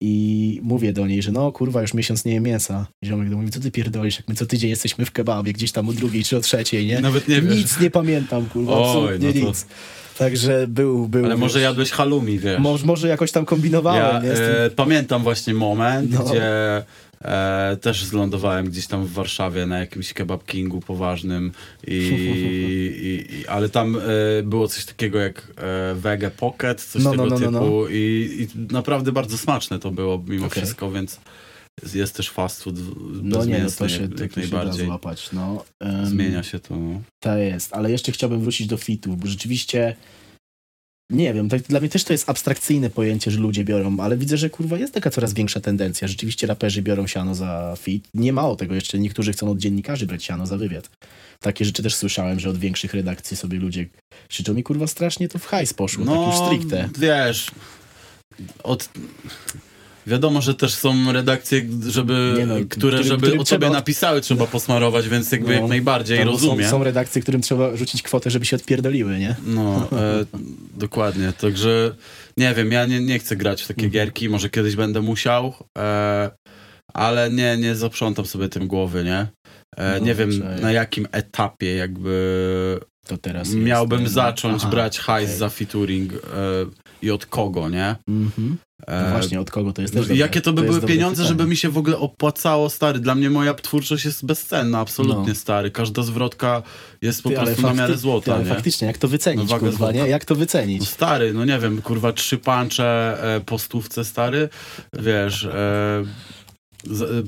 [0.00, 2.86] i mówię do niej, że no kurwa, już miesiąc nie jem mięsa.
[3.02, 5.72] I ziomek do mówi, co ty pierdolisz, jak my co tydzień jesteśmy w kebabie, gdzieś
[5.72, 7.00] tam o drugiej czy o trzeciej, nie?
[7.00, 7.56] Nawet nie wiesz.
[7.56, 9.66] Nic nie pamiętam, kurwa, Oj, absolutnie no to- nic.
[10.18, 11.24] Także był, był.
[11.24, 12.58] Ale wiesz, może jadłeś halloumi, wiesz.
[12.60, 16.24] Może, może jakoś tam kombinowałem, Ja e, pamiętam właśnie moment, No.
[16.24, 16.42] gdzie
[17.20, 21.52] e, też zlądowałem gdzieś tam w Warszawie na jakimś kebab kingu poważnym,
[21.86, 21.94] i,
[23.02, 24.00] i, i, ale tam e,
[24.42, 25.52] było coś takiego jak
[26.04, 27.88] e, Pocket, coś No, tego no, no, typu no, no.
[27.88, 30.62] I, i naprawdę bardzo smaczne to było mimo Okej.
[30.62, 31.20] wszystko, więc
[31.94, 32.76] jest też fast food
[33.22, 34.86] No nie, no to się, jak, to, jak to się najbardziej.
[34.86, 35.64] złapać, no.
[35.80, 36.76] Em, Zmienia się to.
[36.76, 37.00] No.
[37.20, 39.96] To jest, ale jeszcze chciałbym wrócić do fitów, bo rzeczywiście
[41.10, 44.36] nie wiem, tak, dla mnie też to jest abstrakcyjne pojęcie, że ludzie biorą, ale widzę,
[44.36, 46.08] że kurwa jest taka coraz większa tendencja.
[46.08, 48.08] Rzeczywiście raperzy biorą siano za fit.
[48.14, 50.90] Nie mało tego jeszcze, niektórzy chcą od dziennikarzy brać siano za wywiad.
[51.40, 53.86] Takie rzeczy też słyszałem, że od większych redakcji sobie ludzie
[54.28, 56.88] krzyczą mi kurwa strasznie to w hajs poszło, tak już stricte.
[56.98, 57.50] wiesz,
[58.62, 58.88] od...
[60.08, 64.46] Wiadomo, że też są redakcje, żeby, no, które którym- żeby którym o tobie napisały, trzeba
[64.46, 66.64] posmarować, więc jakby No, jak najbardziej Albo rozumiem.
[66.64, 69.36] Są, są redakcje, którym trzeba rzucić kwotę, żeby się odpierdoliły, nie?
[69.46, 70.24] No, e,
[70.76, 71.32] dokładnie.
[71.40, 71.94] Także
[72.36, 73.90] nie wiem, ja nie, nie chcę grać w takie Mhm.
[73.92, 75.54] gierki, może kiedyś będę musiał.
[75.78, 76.30] E,
[76.94, 79.26] ale nie, nie zaprzątam sobie tym głowy, nie?
[79.76, 80.30] E, No, nie wiem
[80.62, 85.38] na jakim etapie jakby To teraz miałbym jest, zacząć Aha, brać hajs okej.
[85.38, 86.18] za featuring e,
[87.02, 87.96] i od kogo, nie?
[88.08, 88.56] Mhm.
[88.88, 91.22] No E, właśnie, od kogo to jest no, też jakie to by jest były pieniądze,
[91.22, 91.28] pytanie.
[91.28, 92.98] żeby mi się w ogóle opłacało, stary?
[92.98, 95.34] Dla mnie moja twórczość jest bezcenna, absolutnie, No.
[95.34, 95.70] stary.
[95.70, 96.62] Każda zwrotka
[97.02, 98.50] jest po Ty, prostu na miarę ty, złota, ale nie?
[98.50, 100.08] faktycznie, jak to wycenić, No, kurwa, nie?
[100.08, 100.88] Jak to No wycenić?
[100.88, 104.48] stary, no nie wiem, kurwa, trzy pancze e, po stówce, stary,
[104.92, 106.04] wiesz, e,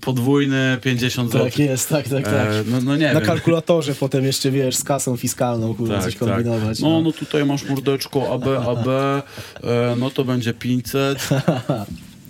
[0.00, 1.44] podwójny 50 zł.
[1.44, 2.34] Tak jest, tak, tak, tak.
[2.34, 3.26] E, no, no nie Na wiem.
[3.26, 6.28] kalkulatorze potem jeszcze, wiesz, z kasą fiskalną, kurwa, Tak, coś tak.
[6.28, 6.80] kombinować.
[6.80, 11.28] No, no tutaj masz mordeczko AB, AB, e, no to będzie 500.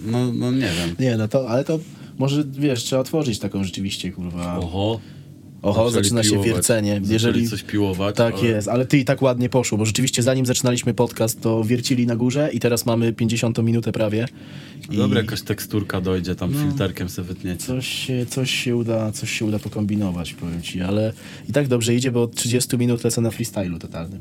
[0.05, 0.97] No, no nie wiem.
[0.99, 1.79] Nie, no to, ale to
[2.18, 4.59] może, wiesz, trzeba otworzyć taką rzeczywiście, kurwa.
[4.59, 5.01] Oho.
[5.63, 6.53] Oho, zaczęli zaczyna się piłować.
[6.53, 6.95] wiercenie.
[6.95, 7.49] Zaczęli Jeżeli...
[7.49, 8.17] coś piłować.
[8.17, 11.65] Tak ale- jest, ale ty i tak ładnie poszło, bo rzeczywiście zanim zaczynaliśmy podcast, to
[11.65, 14.27] wiercili na górze i teraz mamy 50 minutę prawie.
[14.91, 17.67] I Dobra, jakaś teksturka dojdzie, tam filterkiem sobie wytniecie.
[17.67, 21.13] coś, się- coś, się uda, coś się uda pokombinować, powiem ci, ale
[21.49, 24.21] i tak dobrze idzie, bo od 30 minut lecę na freestylu totalnym.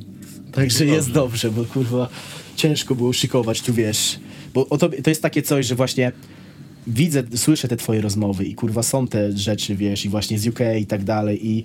[0.51, 2.09] Także jest dobrze, bo kurwa
[2.55, 4.19] ciężko było szykować, tu wiesz.
[4.53, 4.65] Bo
[5.03, 6.11] to jest takie coś, że właśnie
[6.89, 10.59] widzę, słyszę te twoje rozmowy i kurwa są te rzeczy, wiesz, i właśnie z UK
[10.81, 11.63] i tak dalej i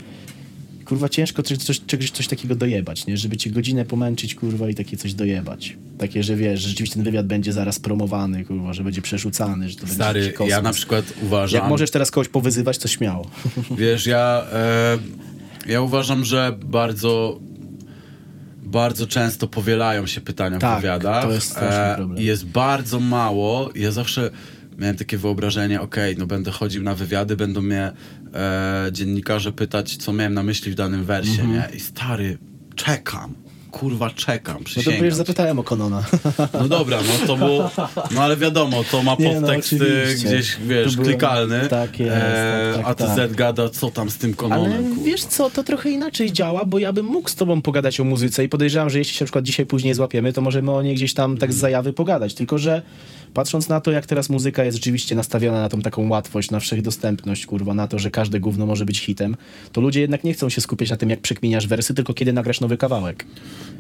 [0.85, 3.16] kurwa ciężko coś, coś, czegoś coś takiego dojebać, nie?
[3.16, 5.77] Żeby cię godzinę pomęczyć, kurwa, i takie coś dojebać.
[5.99, 9.75] Takie, że wiesz, że rzeczywiście ten wywiad będzie zaraz promowany, kurwa, że będzie przerzucany, że
[9.75, 10.51] to będzie Stary, jakiś kosmos.
[10.51, 11.61] ja na przykład uważam...
[11.61, 13.31] Jak możesz teraz kogoś powyzywać, to śmiało.
[13.79, 14.99] Wiesz, ja, e,
[15.66, 17.41] ja uważam, że bardzo
[18.62, 21.25] bardzo często powielają się pytania Tak, w wywiadach.
[21.25, 22.22] to jest straszny problem.
[22.22, 23.70] I jest bardzo mało.
[23.75, 24.31] Ja zawsze
[24.79, 27.93] miałem takie wyobrażenie, okej, no będę chodził na wywiady, będą mnie
[28.35, 31.53] e, dziennikarze pytać, co miałem na myśli w danym wersie, Mhm.
[31.53, 31.77] nie?
[31.77, 32.39] I stary,
[32.77, 33.35] czekam.
[33.70, 35.11] Kurwa, czekam, No to przysięgam.
[35.11, 35.16] ci.
[35.16, 36.05] zapytałem o Konona.
[36.61, 37.70] No dobra, no to było,
[38.14, 40.29] no ale wiadomo, to ma Nie, no, podteksty oczywiście.
[40.29, 41.61] gdzieś, wiesz, było- klikalny.
[41.68, 43.33] tak jest, e, tak, a tak, TZ tak.
[43.35, 45.05] gada, co tam z tym kononem, Ale kurwa.
[45.05, 48.45] wiesz co, to trochę inaczej działa, bo ja bym mógł z tobą pogadać o muzyce
[48.45, 51.14] i podejrzewam, że jeśli się na przykład dzisiaj później złapiemy, to możemy o niej gdzieś
[51.14, 52.35] tam tak z zajawy pogadać.
[52.35, 52.83] Tylko, że
[53.35, 57.47] patrząc na to, jak teraz muzyka jest rzeczywiście nastawiona na tą taką łatwość, na wszechdostępność,
[57.47, 59.37] kurwa, na to, że każde gówno może być hitem,
[59.72, 62.61] to ludzie jednak nie chcą się skupiać na tym, jak przekminiasz wersy, tylko kiedy nagrasz
[62.61, 63.24] nowy kawałek.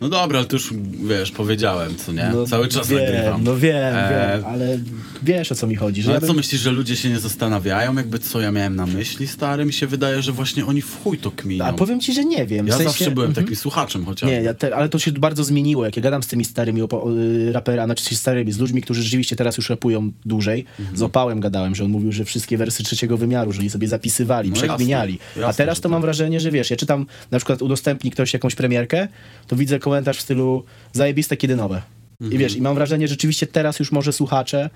[0.00, 0.74] No dobra, ale to już,
[1.08, 2.30] wiesz, powiedziałem, co nie?
[2.34, 3.44] No, Cały czas wiem, nagrywam.
[3.44, 4.78] No wiem, E, wiem, ale
[5.22, 6.02] wiesz o co mi chodzi.
[6.02, 6.36] Że No ja ale co bym...
[6.36, 9.64] myślisz, że ludzie się nie zastanawiają, jakby co ja miałem na myśli, stary?
[9.64, 11.64] Mi się wydaje, że właśnie oni w chuj to kminią.
[11.64, 12.66] A powiem ci, że nie wiem.
[12.66, 12.88] w ja sensie...
[12.90, 13.44] zawsze byłem Mhm.
[13.46, 14.30] takim słuchaczem chociaż.
[14.30, 15.84] Nie, ja te, ale to się bardzo zmieniło.
[15.84, 19.36] Jak ja gadam z tymi starymi opo- y, raperami, znaczy starymi, z ludźmi, którzy rzeczywiście
[19.36, 20.64] teraz już rapują dłużej.
[20.80, 20.96] Mhm.
[20.98, 24.50] Z Opałem gadałem, że on mówił, że wszystkie wersy trzeciego wymiaru, że oni sobie zapisywali,
[24.50, 25.18] No przekminiali.
[25.46, 25.92] A teraz to tak.
[25.92, 29.08] mam wrażenie, że wiesz, ja czytam, na przykład udostępni ktoś jakąś premierkę,
[29.46, 31.82] to widzę komentarz w stylu zajebiste kiedy nowe.
[32.20, 32.32] Mhm.
[32.32, 34.70] I wiesz, i mam wrażenie, że rzeczywiście teraz już może słuchacze,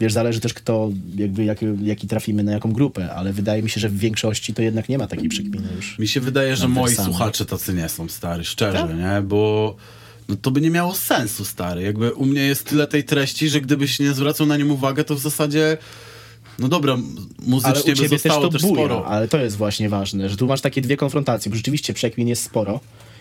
[0.00, 3.80] wiesz, zależy też kto, jakby jaki, jaki trafimy na jaką grupę, ale wydaje mi się,
[3.80, 5.98] że w większości to jednak nie ma takiej przekminy już.
[5.98, 8.96] Mi się wydaje, że moi słuchacze tacy nie są, stary, szczerze, Tak?
[8.96, 9.22] nie?
[9.22, 9.76] Bo
[10.28, 11.82] no, to by nie miało sensu, stary.
[11.82, 15.14] Jakby u mnie jest tyle tej treści, że gdybyś nie zwracał na nim uwagę, to
[15.14, 15.76] w zasadzie,
[16.58, 16.96] no dobra,
[17.46, 19.06] muzycznie by ciebie też zostało to też, buja, sporo.
[19.06, 22.42] ale to jest właśnie ważne, że tu masz takie dwie konfrontacje, bo rzeczywiście przekmin jest
[22.42, 22.80] sporo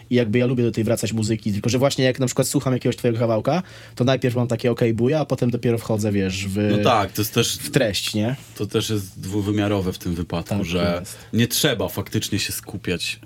[0.10, 2.74] i jakby ja lubię do tej wracać muzyki, tylko że właśnie jak na przykład słucham
[2.74, 3.64] jakiegoś twojego kawałka,
[3.96, 7.22] to najpierw mam takie okej buja, a potem dopiero wchodzę, wiesz, w, No tak, to
[7.22, 8.36] jest też, w treść, nie?
[8.58, 11.18] to też jest dwuwymiarowe w tym wypadku, Tak że jest.
[11.34, 13.20] nie trzeba faktycznie się skupiać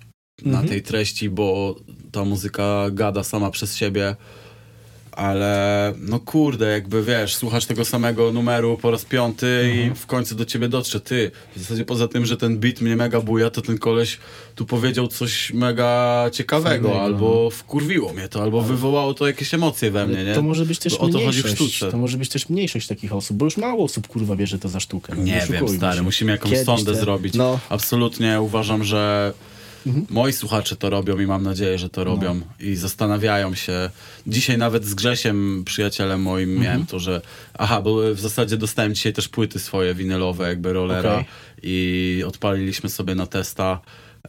[0.45, 0.69] na Mhm.
[0.69, 1.75] tej treści, bo
[2.11, 4.15] ta muzyka gada sama przez siebie.
[5.11, 9.91] Ale no kurde, jakby wiesz, słuchasz tego samego numeru po raz piąty Mhm.
[9.91, 10.99] i w końcu do ciebie dotrze.
[11.01, 14.17] Ty, w zasadzie poza tym, że ten beat mnie mega buja, to ten koleś
[14.55, 19.91] tu powiedział coś mega ciekawego, Fajnego, albo wkurwiło mnie to, albo wywołało to jakieś emocje
[19.91, 20.33] we mnie, nie?
[20.35, 21.91] To może być też Bo to mniejszość, sztuce.
[21.91, 24.69] to może być też mniejszość takich osób, bo już mało osób kurwa wie, że to
[24.69, 25.13] za sztukę.
[25.17, 27.33] no, Nie wiem, oszukujmy stary, musimy jakąś Kiedyś sondę te- zrobić.
[27.33, 29.33] No, Absolutnie uważam, że
[30.09, 32.41] moi słuchacze to robią i mam nadzieję, że to robią No.
[32.67, 33.89] i zastanawiają się.
[34.27, 36.63] Dzisiaj nawet z Grzesiem, przyjacielem moim, Mhm.
[36.67, 37.21] miałem to, że
[37.53, 41.25] aha, bo w zasadzie dostałem dzisiaj też płyty swoje winylowe, jakby rollera Okej.
[41.63, 43.79] i odpaliliśmy sobie na testa.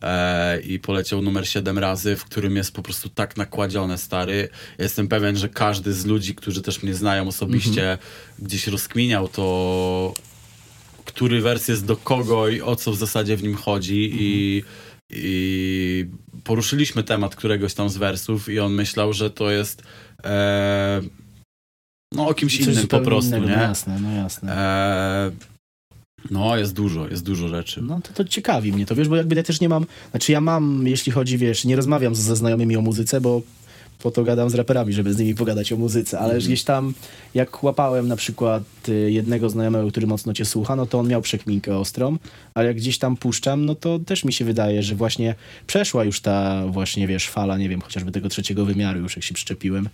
[0.03, 4.49] E, I poleciał numer 7 razy, w którym jest po prostu tak nakładzione, stary.
[4.79, 7.99] Jestem pewien, że każdy z ludzi, którzy też mnie znają osobiście, Mhm.
[8.39, 10.15] gdzieś rozkminiał to,
[11.05, 14.63] który wers jest do kogo i o co w zasadzie w nim chodzi i,
[15.13, 16.07] i
[16.45, 19.83] poruszyliśmy temat któregoś tam z wersów i on myślał, że to jest
[20.25, 21.01] e,
[22.13, 23.57] no o kimś coś innym po prostu, innego, nie?
[23.57, 24.57] No jasne, no jasne.
[24.57, 25.31] E,
[26.31, 27.83] no jest dużo, jest dużo rzeczy.
[27.83, 30.41] No to, to ciekawi mnie to, wiesz, bo jakby ja też nie mam, znaczy ja
[30.41, 33.43] mam, jeśli chodzi, wiesz, nie rozmawiam ze znajomymi o muzyce, bo
[34.03, 36.45] po to gadam z raperami, żeby z nimi pogadać o muzyce, ale Mhm.
[36.45, 36.95] gdzieś tam,
[37.35, 41.23] jak łapałem na przykład y, jednego znajomego, który mocno cię słucha, no to on miał
[41.23, 42.17] przekminkę ostrą,
[42.55, 45.35] ale jak gdzieś tam puszczam, no to też mi się wydaje, że właśnie
[45.67, 49.35] przeszła już ta właśnie, wiesz, fala, nie wiem, chociażby tego trzeciego wymiaru już, jak się
[49.35, 49.89] przyczepiłem,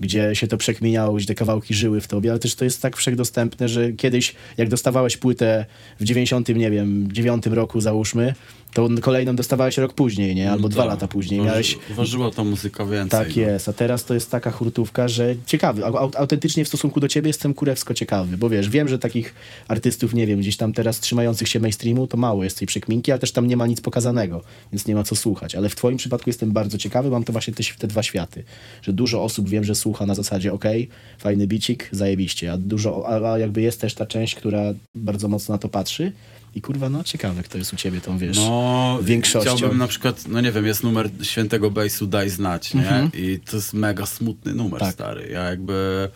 [0.00, 2.96] gdzie się to przekminiało, gdzie te kawałki żyły w tobie, ale też to jest tak
[2.96, 5.66] wszechdostępne, że kiedyś, jak dostawałeś płytę
[6.00, 8.34] w 90, nie wiem, 9 roku załóżmy,
[8.74, 10.50] to kolejną dostawałeś rok później, nie?
[10.50, 10.90] Albo No dwa tak.
[10.90, 11.40] lata później.
[11.40, 13.10] Waży- Miałeś Ważyła ta muzyka więcej.
[13.10, 13.42] tak no.
[13.42, 17.08] jest, a teraz to jest taka hurtówka, że ciekawy, au- au- autentycznie w stosunku do
[17.08, 19.34] ciebie jestem kurewsko ciekawy, bo wiesz, wiem, że takich
[19.68, 23.18] artystów, nie wiem, gdzieś tam teraz trzymających się mainstreamu, to mało jest tej przekminki, ale
[23.18, 24.42] też tam nie ma nic pokazanego,
[24.72, 27.54] więc nie ma co słuchać, ale w twoim przypadku jestem bardzo ciekawy, mam to właśnie
[27.54, 28.44] te, te dwa światy,
[28.82, 30.88] że dużo osób wiem, że słucha na zasadzie, okej,
[31.18, 34.60] fajny bicik, zajebiście, a dużo, a, a jakby jest też ta część, która
[34.94, 36.12] bardzo mocno na to patrzy
[36.54, 39.56] i kurwa, no ciekawe, kto jest u ciebie tą, wiesz, No, większością.
[39.56, 43.10] chciałbym na przykład, no nie wiem, jest numer Świętego Bejsu Daj Znać, nie?
[43.14, 44.92] I to jest mega smutny numer, Mhm.
[44.92, 44.94] Tak.
[44.94, 45.28] stary.
[45.32, 46.08] Ja jakby...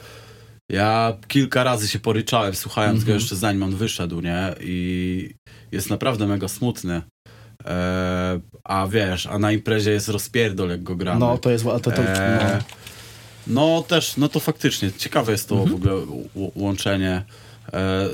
[0.73, 3.07] Ja kilka razy się poryczałem, słuchając Mhm.
[3.07, 4.55] go jeszcze zanim on wyszedł, nie?
[4.61, 5.31] I
[5.73, 7.03] jest naprawdę mega smutny.
[7.67, 11.21] E, a wiesz, a na imprezie jest rozpierdol, jak go gramy.
[11.21, 12.59] no to jest, to, to, to E,
[13.47, 13.83] no.
[13.83, 15.71] też, no to faktycznie, ciekawe jest to Mhm.
[15.71, 16.07] w ogóle
[16.55, 17.25] łączenie,
[17.73, 18.09] e,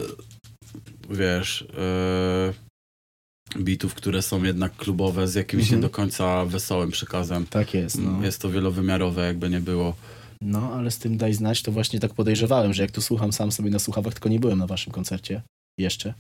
[1.11, 2.53] wiesz, e,
[3.59, 5.79] bitów, które są jednak klubowe z jakimś Mhm.
[5.81, 7.47] nie do końca wesołym przekazem.
[7.47, 8.25] tak jest, no.
[8.25, 9.95] Jest to wielowymiarowe, jakby nie było.
[10.43, 13.53] No, ale z tym daj znać, to właśnie tak podejrzewałem, że jak tu słucham sam
[13.53, 15.43] sobie na słuchawach, tylko nie byłem na waszym koncercie
[15.79, 16.15] jeszcze.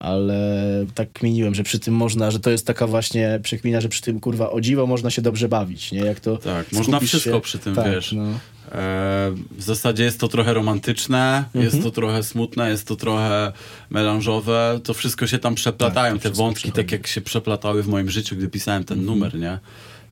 [0.00, 4.02] Ale tak kminiłem, że przy tym można, że to jest taka właśnie przekmina, że przy
[4.02, 5.98] tym kurwa o dziwo można się dobrze bawić, nie?
[5.98, 8.12] Jak to Tak, można wszystko się- przy tym, tak, wiesz.
[8.12, 8.22] No.
[8.24, 11.64] E, w zasadzie jest to trochę romantyczne, Mhm.
[11.64, 13.52] jest to trochę smutne, jest to trochę
[13.90, 14.80] melanżowe.
[14.84, 16.94] To wszystko się tam przeplatają, Tak, te wątki, tak przechodzi.
[16.94, 19.18] jak się przeplatały w moim życiu, gdy pisałem ten Mhm.
[19.18, 19.58] numer, nie?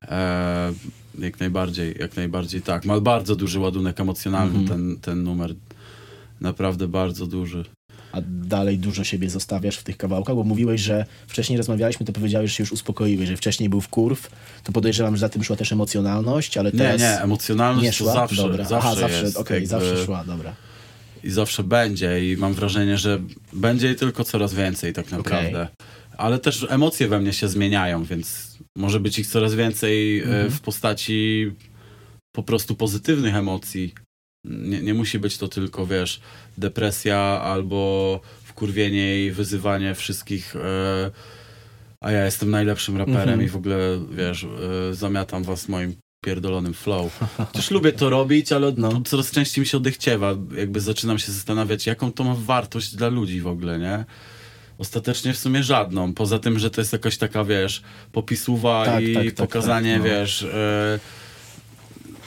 [0.09, 0.73] E,
[1.19, 2.85] jak najbardziej, jak najbardziej tak.
[2.85, 4.69] Ma bardzo duży ładunek emocjonalny Mhm.
[4.69, 5.55] ten, ten numer.
[6.41, 7.65] Naprawdę bardzo duży.
[8.13, 12.51] A dalej dużo siebie zostawiasz w tych kawałkach, bo mówiłeś, że wcześniej rozmawialiśmy, to powiedziałeś,
[12.51, 14.31] że się już uspokoiłeś, że wcześniej był w kurw,
[14.65, 18.13] to podejrzewam, że za tym szła też emocjonalność, ale Nie, teraz nie, emocjonalność nie szła?
[18.13, 18.65] zawsze, dobra.
[18.65, 19.37] zawsze Aha, zawsze, jest.
[19.37, 20.55] okej, jakby- zawsze szła, dobra.
[21.25, 23.19] i zawsze będzie i mam wrażenie, że
[23.53, 25.69] będzie jej tylko coraz więcej tak naprawdę.
[26.17, 30.51] Ale też emocje we mnie się zmieniają, więc może być ich coraz więcej e, Mhm.
[30.51, 31.51] w postaci
[32.33, 33.95] po prostu pozytywnych emocji.
[34.45, 36.21] Nie, nie musi być to tylko, wiesz,
[36.59, 41.11] depresja albo wkurwienie i wyzywanie wszystkich e,
[42.01, 43.43] a ja jestem najlepszym raperem Mhm.
[43.43, 43.79] i w ogóle,
[44.11, 47.19] wiesz, e, zamiatam was moim pierdolonym flow.
[47.37, 49.03] Chociaż lubię to robić, ale No.
[49.07, 50.35] coraz częściej mi się odechciewa.
[50.57, 54.05] Jakby zaczynam się zastanawiać, jaką to ma wartość dla ludzi w ogóle, nie?
[54.79, 56.15] Ostatecznie w sumie żadną.
[56.15, 57.83] Poza tym, że to jest jakaś taka, wiesz,
[58.13, 60.09] popisówa Tak, i tak, tak, pokazanie, tak, no.
[60.09, 60.99] wiesz, e,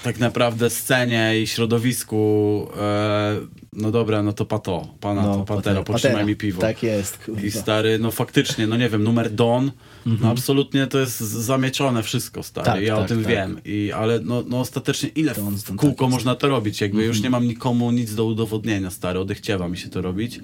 [0.04, 3.38] tak naprawdę scenie i środowisku, e,
[3.74, 6.62] no dobra, no to pato, pana to patero, potrzymaj mi piwo.
[6.62, 7.42] Tak jest, kurwa.
[7.42, 9.72] I stary, no faktycznie, no nie wiem, numer Don,
[10.06, 10.32] no Mhm.
[10.32, 13.32] absolutnie to jest z- zamiecione wszystko, stary, Tak, ja o tak, tym tak.
[13.32, 17.04] wiem, I, ale no, no ostatecznie ile Don, w kółko tak można to robić, jakby
[17.06, 17.24] już Mhm.
[17.24, 20.40] nie mam nikomu nic do udowodnienia, stary, odechciewa mi się to robić.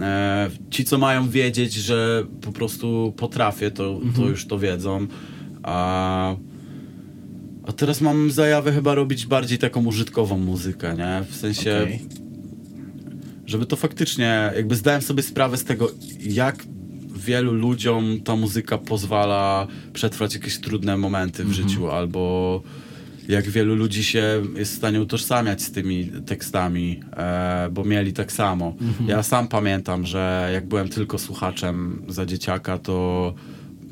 [0.00, 4.28] E, ci, co mają wiedzieć, że po prostu potrafię, to, to Mhm.
[4.28, 5.06] już to wiedzą,
[5.62, 6.36] a...
[7.66, 11.24] A teraz mam zajawę chyba robić bardziej taką użytkową muzykę, nie?
[11.30, 12.00] W sensie, Okej.
[13.46, 15.90] żeby to faktycznie, jakby zdałem sobie sprawę z tego,
[16.20, 16.64] jak
[17.16, 21.68] wielu ludziom ta muzyka pozwala przetrwać jakieś trudne momenty w Mhm.
[21.68, 22.62] życiu, albo
[23.28, 28.32] jak wielu ludzi się jest w stanie utożsamiać z tymi tekstami, e, bo mieli tak
[28.32, 28.74] samo.
[28.80, 29.08] Mhm.
[29.08, 33.34] Ja sam pamiętam, że jak byłem tylko słuchaczem za dzieciaka, to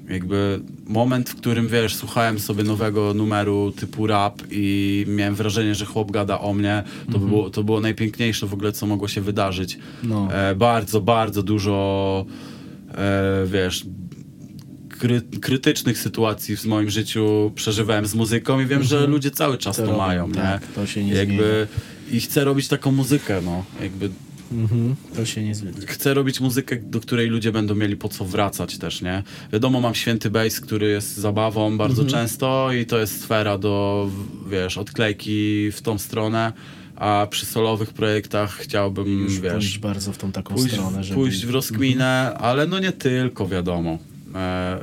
[0.09, 5.85] jakby moment, w którym wiesz, słuchałem sobie nowego numeru typu rap i miałem wrażenie, że
[5.85, 6.83] chłop gada o mnie,
[7.13, 9.79] to, było, to było najpiękniejsze w ogóle, co mogło się wydarzyć.
[10.03, 10.29] No.
[10.33, 12.27] E, bardzo, bardzo dużo
[12.95, 13.87] e, wiesz
[14.99, 19.77] kry, krytycznych sytuacji w moim życiu przeżywałem z muzyką i wiem, że ludzie cały czas
[19.77, 20.69] to, robią, mają, tak, nie?
[20.75, 21.67] to się nie jakby
[22.11, 23.65] i chcę robić taką muzykę, no.
[23.83, 24.11] Jakby
[24.53, 25.77] Mhm, to się nie zmieni.
[25.87, 29.23] chcę robić muzykę, do której ludzie będą mieli po co wracać też, nie?
[29.53, 32.21] Wiadomo, mam święty bass, który jest zabawą bardzo Mhm.
[32.23, 34.11] często i to jest sfera do,
[34.51, 36.53] wiesz, odklejki w tą stronę,
[36.97, 41.21] a przy solowych projektach chciałbym, Już wiesz, pójść bardzo w tą taką pójść, stronę, żeby...
[41.21, 43.99] pójść w rozkminę, ale no nie tylko, wiadomo.
[44.35, 44.79] E,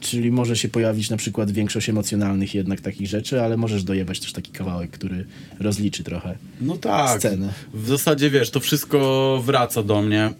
[0.00, 4.32] Czyli może się pojawić na przykład większość emocjonalnych jednak takich rzeczy, ale możesz dojebać też
[4.32, 5.26] taki kawałek, który
[5.60, 7.52] rozliczy trochę no tak, scenę.
[7.74, 10.32] w zasadzie, wiesz, to wszystko wraca do mnie.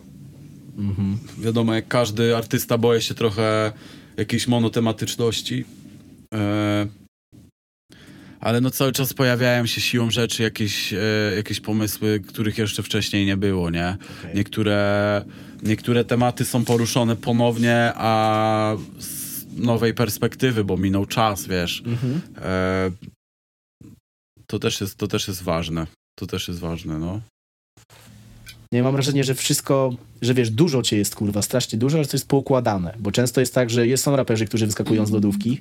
[0.79, 1.19] Mhm.
[1.39, 3.73] Wiadomo, jak każdy artysta boję się trochę
[4.17, 5.65] jakiejś monotematyczności.
[6.35, 6.87] E,
[8.41, 10.99] ale no cały czas pojawiają się siłą rzeczy jakieś, e,
[11.37, 13.97] jakieś pomysły, których jeszcze wcześniej nie było, nie?
[14.21, 14.35] Okej.
[14.35, 15.25] Niektóre,
[15.63, 18.77] niektóre tematy są poruszone ponownie, a
[19.57, 21.82] nowej perspektywy, bo minął czas, wiesz.
[21.86, 22.20] Mhm.
[22.42, 22.90] E,
[24.46, 25.86] to, też jest, to też jest ważne.
[26.18, 27.20] To też jest ważne, no.
[28.72, 32.16] Nie mam wrażenie, że wszystko, że wiesz, dużo cię jest, kurwa, strasznie dużo, ale to
[32.16, 32.94] jest poukładane.
[32.98, 35.61] Bo często jest tak, że jest, są raperzy, którzy wyskakują z lodówki,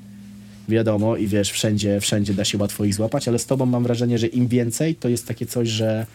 [0.70, 4.18] wiadomo, i wiesz, wszędzie, wszędzie da się łatwo ich złapać, ale z tobą mam wrażenie,
[4.18, 6.06] że im więcej, to jest takie coś, że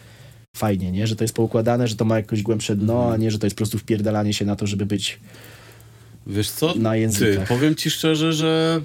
[0.57, 1.07] fajnie, nie?
[1.07, 3.55] Że to jest poukładane, że to ma jakoś głębsze dno, a nie, że to jest
[3.55, 5.19] po prostu wpierdalanie się na to, żeby być
[6.27, 6.73] Wiesz co?
[6.75, 8.81] Na Ty, powiem ci szczerze, że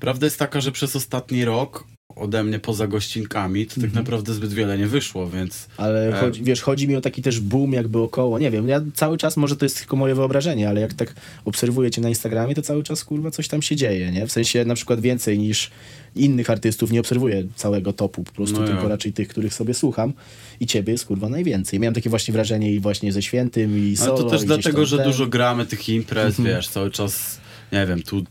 [0.00, 1.84] prawda jest taka, że przez ostatni rok
[2.18, 3.90] ode mnie poza gościnkami to Mhm.
[3.90, 6.20] tak naprawdę zbyt wiele nie wyszło, więc Ale E.
[6.20, 9.36] chodzi, wiesz, chodzi mi o taki też boom jakby około, nie wiem, ja cały czas,
[9.36, 11.14] może to jest tylko moje wyobrażenie, ale jak tak
[11.44, 14.26] obserwuję cię na Instagramie, to cały czas, kurwa, coś tam się dzieje, nie?
[14.26, 15.70] W sensie na przykład więcej niż
[16.16, 18.68] innych artystów, nie obserwuję całego topu, po prostu No ja.
[18.72, 20.12] tylko raczej tych, których sobie słucham
[20.60, 21.80] i ciebie jest, kurwa, najwięcej.
[21.80, 24.18] Miałem takie właśnie wrażenie i właśnie ze Świętym i Ale solo.
[24.22, 26.56] to też dlatego, że dużo gramy tych imprez, Mhm.
[26.56, 27.40] wiesz, cały czas,
[27.72, 28.22] nie wiem, tu e,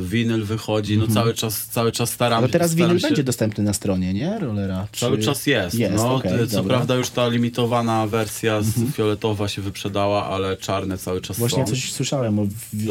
[0.00, 3.64] winyl wychodzi, no cały czas, cały czas staram Ale teraz staram winyl się, będzie dostępny
[3.64, 4.38] na stronie, nie?
[4.38, 4.86] Rollera.
[4.92, 5.74] Cały Czy- czas jest.
[5.78, 6.76] Jest, no, okej, ty- co dobra.
[6.76, 11.70] prawda już ta limitowana wersja z fioletowa się wyprzedała, ale czarne cały czas Właśnie są.
[11.72, 12.46] coś słyszałem o,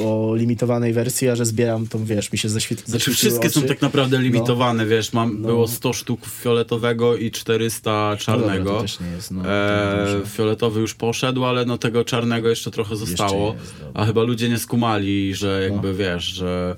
[0.06, 2.89] o limitowanej wersji, a że zbieram to, wiesz, mi się zaświetliło.
[2.89, 5.47] Znaczy wszystkie są tak naprawdę limitowane, wiesz, mam, No.
[5.47, 8.74] było 100 sztuk fioletowego i 400 czarnego.
[8.76, 12.95] to też nie jest, no, e, fioletowy już poszedł, ale no tego czarnego jeszcze trochę
[12.95, 13.54] zostało.
[13.62, 14.01] jest, dobra.
[14.04, 14.93] a chyba ludzie nie skumali,
[15.36, 15.94] że jakby No.
[15.94, 16.76] wiesz, że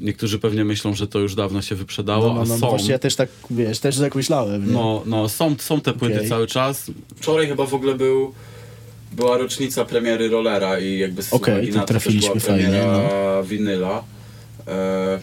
[0.00, 2.68] niektórzy pewnie myślą, że to już dawno się wyprzedało, No, no, no, a no są.
[2.68, 4.66] właśnie ja też tak, wiesz, też tak myślałem.
[4.66, 4.72] Nie?
[4.72, 6.28] No, no są, są te płyty Okej.
[6.28, 6.90] cały czas.
[7.16, 8.34] Wczoraj chyba w ogóle był
[9.12, 11.38] była rocznica premiery Rollera i jakby z to
[11.74, 12.70] na to też trafiliśmy była fajnie, no.
[12.70, 14.04] premiera winyla.
[14.68, 15.18] E,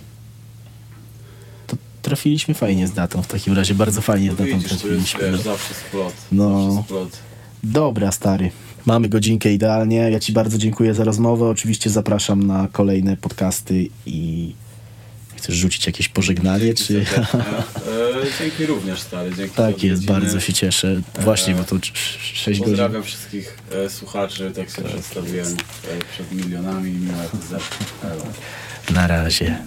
[1.67, 4.81] To trafiliśmy fajnie z datą w takim razie, bardzo fajnie z datą widzisz, to jest
[4.83, 5.19] trafiliśmy.
[5.21, 5.37] wiesz, no.
[5.51, 6.13] zawsze splot.
[6.31, 6.71] No.
[6.71, 7.09] Zawsze splot.
[7.63, 8.51] Dobra, stary.
[8.87, 10.11] Mamy godzinkę idealnie.
[10.11, 11.45] Ja Ci bardzo dziękuję za rozmowę.
[11.45, 14.53] Oczywiście zapraszam na kolejne podcasty i
[15.35, 17.05] chcesz rzucić jakieś pożegnanie, czy...
[18.17, 19.35] E, dzięki również, stary.
[19.35, 21.01] Dzięki Tak jest, bardzo się cieszę.
[21.19, 22.63] Właśnie, bo to 6 godzin.
[22.63, 26.93] Pozdrawiam wszystkich e, słuchaczy, tak się przedstawiłem e, przed milionami.
[28.93, 29.57] Na razie.